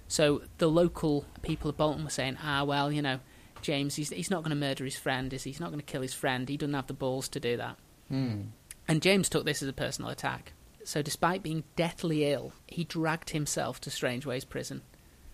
[0.08, 3.20] So the local people of Bolton were saying, ah, well, you know,
[3.64, 5.50] James, he's, he's not going to murder his friend, is he?
[5.50, 6.48] He's not going to kill his friend.
[6.48, 7.78] He doesn't have the balls to do that.
[8.10, 8.42] Hmm.
[8.88, 10.54] And James took this as a personal attack.
[10.84, 14.82] So, despite being deathly ill, he dragged himself to Strangeways prison.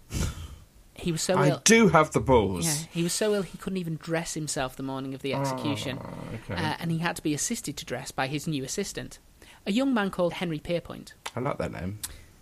[0.96, 1.56] He was so I ill.
[1.56, 2.66] I do have the balls.
[2.66, 5.98] Yeah, he was so ill he couldn't even dress himself the morning of the execution,
[6.02, 6.14] Oh,
[6.52, 6.62] okay.
[6.62, 9.20] uh, and he had to be assisted to dress by his new assistant,
[9.66, 11.14] a young man called Henry Pierrepoint.
[11.36, 12.00] I like that name.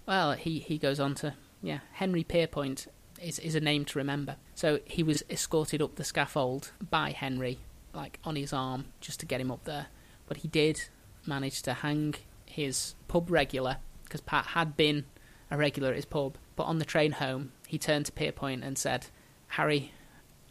[0.07, 2.87] Well, he, he goes on to yeah, Henry Pierrepoint
[3.21, 4.35] is is a name to remember.
[4.55, 7.59] So he was escorted up the scaffold by Henry,
[7.93, 9.87] like on his arm, just to get him up there.
[10.27, 10.83] But he did
[11.25, 12.15] manage to hang
[12.45, 15.05] his pub regular because Pat had been
[15.51, 16.37] a regular at his pub.
[16.55, 19.07] But on the train home, he turned to Pierrepoint and said,
[19.49, 19.91] "Harry,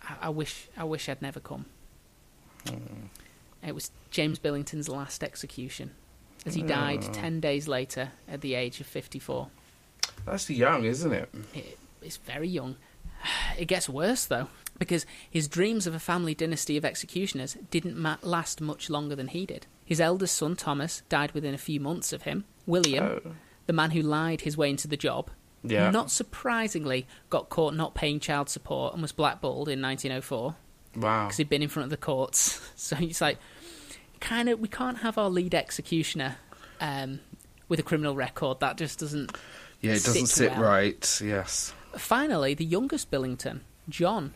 [0.03, 1.67] I, I wish I wish I'd never come."
[2.69, 3.07] Hmm.
[3.67, 5.91] It was James Billington's last execution,
[6.45, 7.13] as he died Oh.
[7.13, 9.49] ten days later at the age of fifty-four.
[10.25, 11.29] That's young, isn't it?
[11.55, 12.77] It, it's very young.
[13.59, 14.49] It gets worse though,
[14.79, 19.29] because his dreams of a family dynasty of executioners didn't ma- last much longer than
[19.29, 19.67] he did.
[19.85, 22.45] His eldest son Thomas died within a few months of him.
[22.67, 23.33] William, Oh.
[23.67, 25.31] the man who lied his way into the job,
[25.65, 25.91] Yeah.
[25.91, 30.55] not surprisingly got caught not paying child support and was blackballed in 1904
[30.97, 31.25] Wow.
[31.27, 32.61] because he'd been in front of the courts.
[32.77, 33.39] So it's like,
[34.21, 36.37] kind of, we can't have our lead executioner
[36.81, 37.21] um,
[37.69, 38.61] with a criminal record.
[38.61, 39.35] That just doesn't
[39.81, 40.61] Yeah, it doesn't sit sit well.
[40.63, 41.21] right.
[41.25, 41.73] Yes.
[41.97, 44.35] Finally, the youngest Billington, John,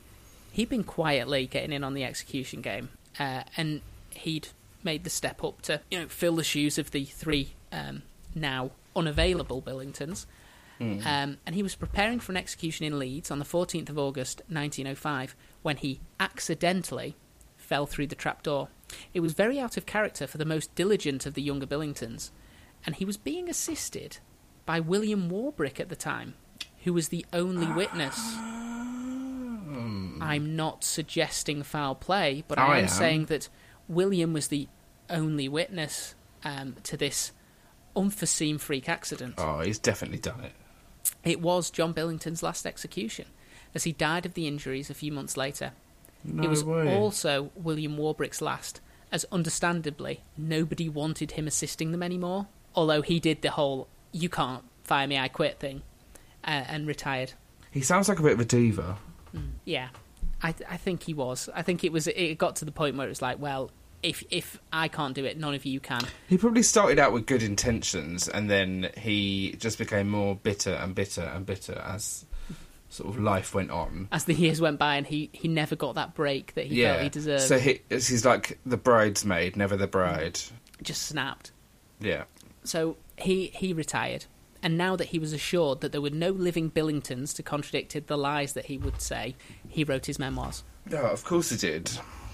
[0.52, 3.80] he'd been quietly getting in on the execution game, uh, and
[4.11, 4.48] he'd
[4.82, 8.02] made the step up to you know fill the shoes of the three um,
[8.34, 10.26] now unavailable Billingtons.
[10.80, 14.38] Um, and he was preparing for an execution in Leeds on the 14th of August
[14.48, 17.16] 1905 when he accidentally
[17.58, 18.68] fell through the trapdoor.
[19.12, 22.30] It was very out of character for the most diligent of the younger Billingtons,
[22.86, 24.18] and he was being assisted
[24.64, 26.34] by William Warbrick at the time,
[26.85, 28.18] who was the only witness.
[30.22, 32.89] I'm not suggesting foul play, but I, I am am.
[32.89, 33.49] saying that
[33.89, 34.68] William was the
[35.09, 36.14] only witness
[36.45, 37.33] um, to this
[37.97, 39.35] unforeseen freak accident.
[39.39, 40.53] Oh, he's definitely done it.
[41.24, 43.26] It was John Billington's last execution,
[43.74, 45.72] as he died of the injuries a few months later.
[46.22, 46.97] No it was way.
[46.97, 52.47] also William Warbrick's last, as understandably nobody wanted him assisting them anymore.
[52.74, 55.83] Although he did the whole "you can't fire me, I quit" thing,
[56.45, 57.32] uh, and retired.
[57.70, 58.97] He sounds like a bit of a diva.
[59.64, 59.88] Yeah,
[60.43, 61.49] I I think he was.
[61.55, 62.07] I think it was.
[62.09, 63.70] It got to the point where it was like, well,
[64.03, 66.01] if if I can't do it, none of you can.
[66.28, 70.95] He probably started out with good intentions, and then he just became more bitter and
[70.95, 72.24] bitter and bitter as
[72.88, 74.09] sort of life went on.
[74.11, 76.95] As the years went by, and he he never got that break that he yeah,
[76.95, 77.43] felt he deserved.
[77.43, 80.41] so he, he's like the bridesmaid, never the bride.
[80.82, 81.53] just snapped.
[82.01, 82.24] Yeah,
[82.64, 84.24] So he he retired,
[84.62, 88.18] and now that he was assured that there were no living Billingtons to contradict the
[88.18, 89.34] lies that he would say,
[89.68, 90.62] he wrote his memoirs.
[90.92, 91.90] oh, of course he did.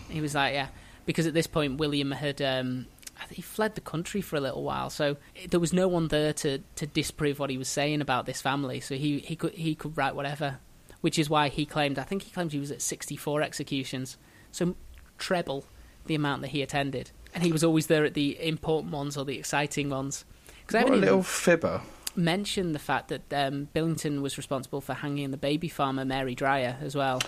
[0.09, 0.69] He was like, yeah,
[1.05, 2.87] because at this point William had um,
[3.31, 5.17] he fled the country for a little while, so
[5.49, 8.81] there was no one there to, to disprove what he was saying about this family.
[8.81, 10.59] So he, he could he could write whatever,
[11.01, 14.19] which is why he claimed I think he claimed he was at sixty four executions,
[14.53, 14.77] so
[15.19, 15.65] treble
[16.07, 19.25] the amount that he attended, and he was always there at the important ones or
[19.25, 20.25] the exciting ones.
[20.61, 21.81] Because I What a even little fibber.
[22.17, 26.77] Mentioned the fact that um, Billington was responsible for hanging the baby farmer Mary Dryer
[26.81, 27.21] as well.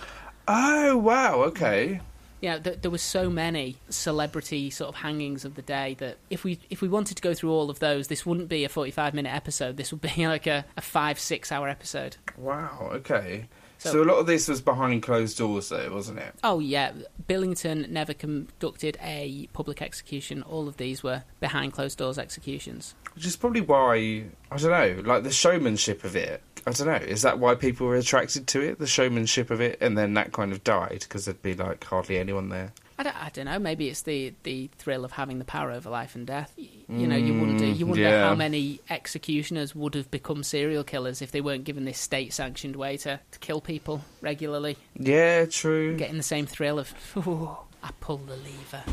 [0.47, 2.01] Oh wow, okay.
[2.41, 6.43] Yeah, th- there were so many celebrity sort of hangings of the day that if
[6.43, 9.13] we if we wanted to go through all of those, this wouldn't be a forty-five
[9.13, 9.77] minute episode.
[9.77, 12.17] This would be like a, a five six hour episode.
[12.37, 13.47] Wow, okay.
[13.79, 16.35] So, So- a lot of this was behind closed doors, though, wasn't it?
[16.43, 16.91] Oh yeah,
[17.27, 20.43] Billington never conducted a public execution.
[20.43, 22.93] All of these were behind closed doors executions.
[23.15, 26.43] Which is probably why I don't know, like the showmanship of it.
[26.67, 26.95] I don't know.
[26.95, 28.79] Is that why people were attracted to it?
[28.79, 32.17] The showmanship of it, and then that kind of died because there'd be like hardly
[32.17, 32.73] anyone there.
[32.99, 33.57] I don't, I don't know.
[33.59, 36.53] Maybe it's the, the thrill of having the power over life and death.
[36.57, 38.27] Y- You know, you wonder mm, you wonder yeah.
[38.27, 42.75] how many executioners would have become serial killers if they weren't given this state sanctioned
[42.75, 45.95] way to, to kill people regularly, Yeah, true.
[45.95, 48.83] getting the same thrill of "Ooh, I pull the lever.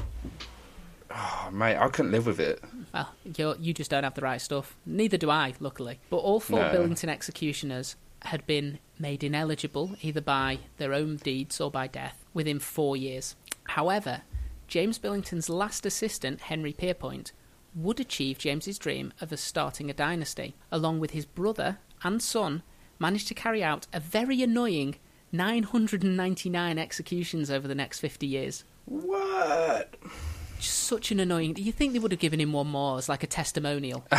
[1.11, 2.63] Oh, mate, I couldn't live with it.
[2.93, 4.77] Well, you're, you just don't have the right stuff.
[4.85, 5.99] Neither do I, luckily.
[6.11, 6.73] But all four No.
[6.73, 12.59] Billington executioners had been made ineligible either by their own deeds or by death within
[12.59, 13.37] four years.
[13.69, 14.23] However,
[14.69, 17.33] James Billington's last assistant, Henry Pierrepoint,
[17.75, 20.55] would achieve James's dream of us starting a dynasty.
[20.73, 22.63] Along with his brother and son,
[22.99, 24.97] managed to carry out a very annoying
[25.33, 28.65] 999 executions over the next 50 years.
[28.87, 29.95] What?
[30.59, 31.53] Just such an annoying.
[31.53, 34.05] Do you think they would have given him one more as like a testimonial?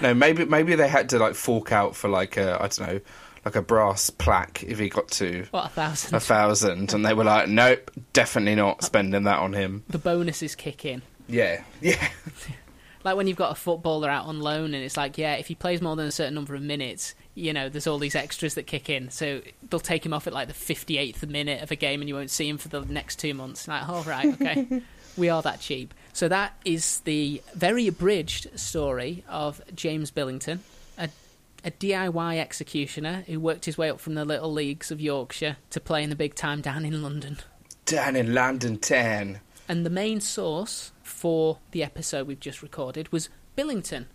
[0.00, 3.00] No, maybe maybe they had to like fork out for like a I don't know,
[3.48, 6.14] like a brass plaque if he got to What a thousand.
[6.14, 9.84] a thousand, and they were like, nope, definitely not spending that on him.
[9.88, 11.02] the bonuses kick in.
[11.28, 12.08] Yeah, yeah.
[13.04, 15.54] like when you've got a footballer out on loan and it's like, yeah, if he
[15.54, 18.66] plays more than a certain number of minutes, you know, there's all these extras that
[18.66, 19.10] kick in.
[19.10, 19.40] So
[19.70, 22.30] they'll take him off at like the 58th minute of a game and you won't
[22.30, 23.68] see him for the next two months.
[23.68, 24.82] Like, oh, right, okay.
[25.16, 25.94] we are that cheap.
[26.12, 30.60] So that is the very abridged story of James Billington,
[31.64, 35.80] a, DIY executioner who worked his way up from the little leagues of Yorkshire to
[35.80, 37.38] play in the big time down in London.
[37.84, 39.40] Down in London town.
[39.68, 44.06] And the main source for the episode we've just recorded was Billington,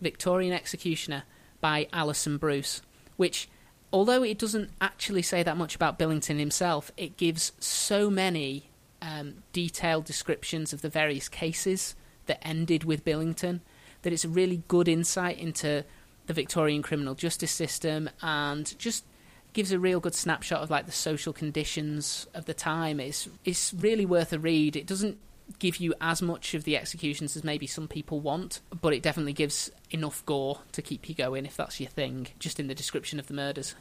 [0.00, 1.24] Victorian Executioner
[1.60, 2.82] by Alison Bruce,
[3.16, 3.48] which,
[3.92, 8.70] although it doesn't actually say that much about Billington himself, it gives so many
[9.00, 13.60] um, detailed descriptions of the various cases that ended with Billington
[14.02, 15.84] that it's a really good insight into
[16.26, 19.04] the Victorian criminal justice system and just
[19.52, 23.00] gives a real good snapshot of like the social conditions of the time.
[23.00, 24.76] It's it's really worth a read.
[24.76, 25.18] It doesn't
[25.58, 29.32] give you as much of the executions as maybe some people want, but it definitely
[29.32, 32.28] gives enough gore to keep you going if that's your thing.
[32.38, 33.74] Just in the description of the murders.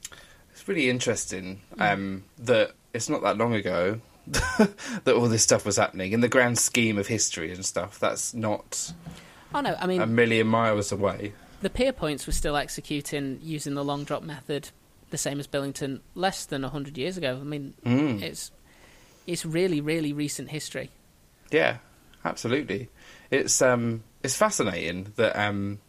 [0.52, 5.78] It's really interesting um, that it's not that long ago that all this stuff was
[5.78, 8.00] happening in the grand scheme of history and stuff.
[8.00, 8.92] That's not
[9.54, 11.34] Oh no, I mean a million miles away.
[11.62, 14.70] The Pierrepoints were still executing using the long drop method,
[15.12, 17.38] the same as Billington, less than hundred years ago.
[17.40, 18.22] I mean, Mm.
[18.22, 18.52] it's
[19.28, 20.90] it's really really recent history.
[21.52, 21.78] Yeah,
[22.26, 22.90] absolutely.
[23.30, 25.80] It's um, it's fascinating that um,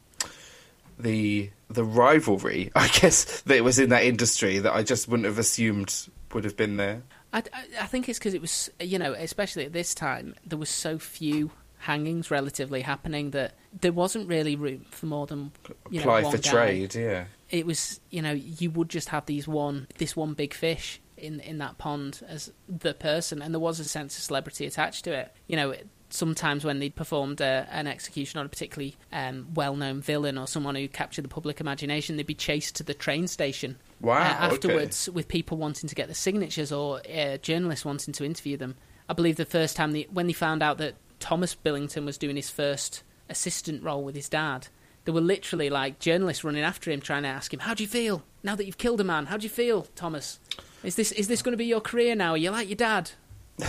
[0.98, 5.38] the the rivalry, I guess, that was in that industry that I just wouldn't have
[5.38, 7.02] assumed would have been there.
[7.32, 10.58] I, I, I think it's because it was, you know, especially at this time, there
[10.58, 15.52] was so few hangings relatively happening that there wasn't really room for more than
[15.90, 16.50] you know, Apply one for guy.
[16.50, 17.24] trade, yeah.
[17.50, 21.40] It was, you know, you would just have these one, this one big fish in
[21.40, 25.12] in that pond as the person, and there was a sense of celebrity attached to
[25.12, 25.32] it.
[25.46, 25.74] You know,
[26.10, 30.74] sometimes when they performed a, an execution on a particularly um, well-known villain or someone
[30.74, 34.18] who captured the public imagination, they'd be chased to the train station Wow.
[34.18, 34.54] uh, okay.
[34.54, 38.74] afterwards with people wanting to get the signatures or uh, journalists wanting to interview them.
[39.08, 42.36] I believe the first time they, when they found out that Thomas Billington was doing
[42.36, 44.68] his first assistant role with his dad,
[45.04, 47.88] there were literally like journalists running after him trying to ask him, "How do you
[47.88, 49.26] feel now that you've killed a man?
[49.26, 50.38] How do you feel, Thomas?
[50.82, 52.32] Is this is this going to be your career now?
[52.32, 53.12] Are you like your dad?"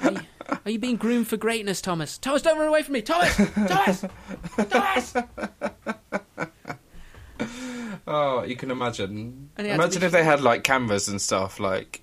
[0.00, 0.20] Are you,
[0.66, 2.18] are you being groomed for greatness, Thomas?
[2.18, 3.34] Thomas, don't run away from me, Thomas!
[3.36, 4.04] Thomas!
[4.68, 5.14] Thomas!
[8.06, 9.50] Oh, you can imagine.
[9.56, 12.02] And he had to Imagine be- if they had like cameras and stuff, like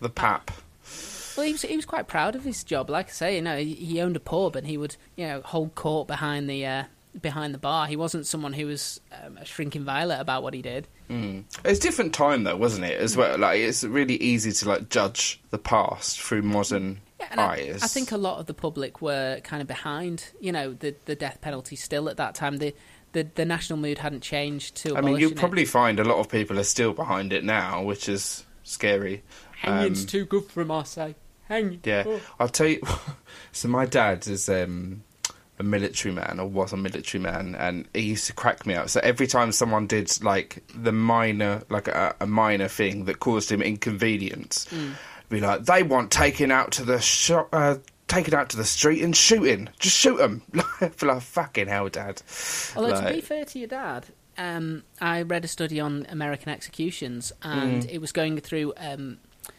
[0.00, 0.50] the pap.
[1.38, 2.90] Well, he was he was quite proud of his job.
[2.90, 5.40] Like I say, you know, he, he owned a pub and he would you know
[5.42, 6.84] hold court behind the uh,
[7.22, 7.86] behind the bar.
[7.86, 10.88] He wasn't someone who was um, a shrinking violet about what he did.
[11.08, 11.44] Mm.
[11.64, 13.00] It's a different time though, wasn't it?
[13.00, 17.40] As well, like it's really easy to like judge the past through modern Yeah, and
[17.40, 17.76] I.
[17.80, 21.14] I think a lot of the public were kind of behind, you know, the the
[21.14, 22.56] death penalty still at that time.
[22.56, 22.74] The
[23.12, 24.96] the, the national mood hadn't changed to.
[24.96, 25.38] I mean, you'll abolishing it.
[25.38, 29.22] probably find a lot of people are still behind it now, which is scary.
[29.52, 31.14] hanging's um, too good for Marseille.
[31.48, 31.80] Hang.
[31.84, 32.20] Yeah, Oh.
[32.38, 32.80] I'll tell you.
[33.52, 35.02] so my dad is um,
[35.58, 38.88] a military man, or was a military man, and he used to crack me up.
[38.90, 43.50] So every time someone did like the minor, like a, a minor thing that caused
[43.50, 44.92] him inconvenience, Mm.
[45.28, 47.48] be like, they want taken out to the shop.
[47.52, 47.76] Uh,
[48.06, 49.68] Taken out to the street and shooting.
[49.78, 50.40] Just shoot them.
[50.96, 52.22] For like, fucking hell, Dad.
[52.74, 54.06] Although to be fair to your dad,
[54.38, 57.90] um, I read a study on American executions, and Mm.
[57.92, 59.18] it was going through um,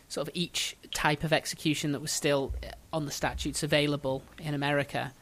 [0.10, 4.54] sort of each type of execution that was still uh, on the statutes available in
[4.54, 5.14] America,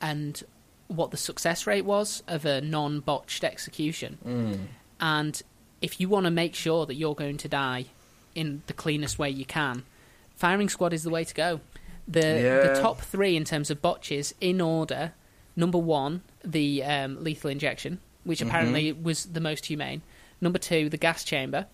[0.00, 0.42] and
[0.88, 4.18] what the success rate was of a non-botched execution.
[4.26, 4.58] Mm.
[5.00, 5.42] And
[5.80, 7.84] if you want to make sure that you're going to die
[8.34, 9.84] in the cleanest way you can,
[10.34, 11.60] firing squad is the way to go.
[12.08, 12.72] The Yeah.
[12.74, 15.12] the top three in terms of botches in order.
[15.54, 20.02] Number one, the um, lethal injection, which apparently was the most humane.
[20.40, 21.66] Number two, the gas chamber,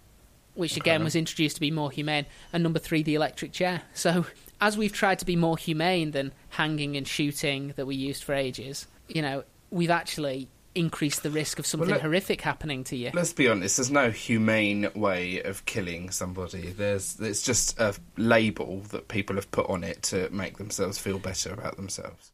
[0.57, 2.27] which again was introduced to be more humane.
[2.53, 3.83] And number three, the electric chair.
[3.95, 4.27] So
[4.61, 8.35] as we've tried to be more humane than hanging and shooting that we used for
[8.35, 13.11] ages, you know, we've actually increased the risk of something let- horrific happening to you.
[13.15, 13.79] Let's be honest.
[13.79, 16.71] There's no humane way of killing somebody.
[16.71, 21.19] There's it's just a label that people have put on it to make themselves feel
[21.19, 22.33] better about themselves.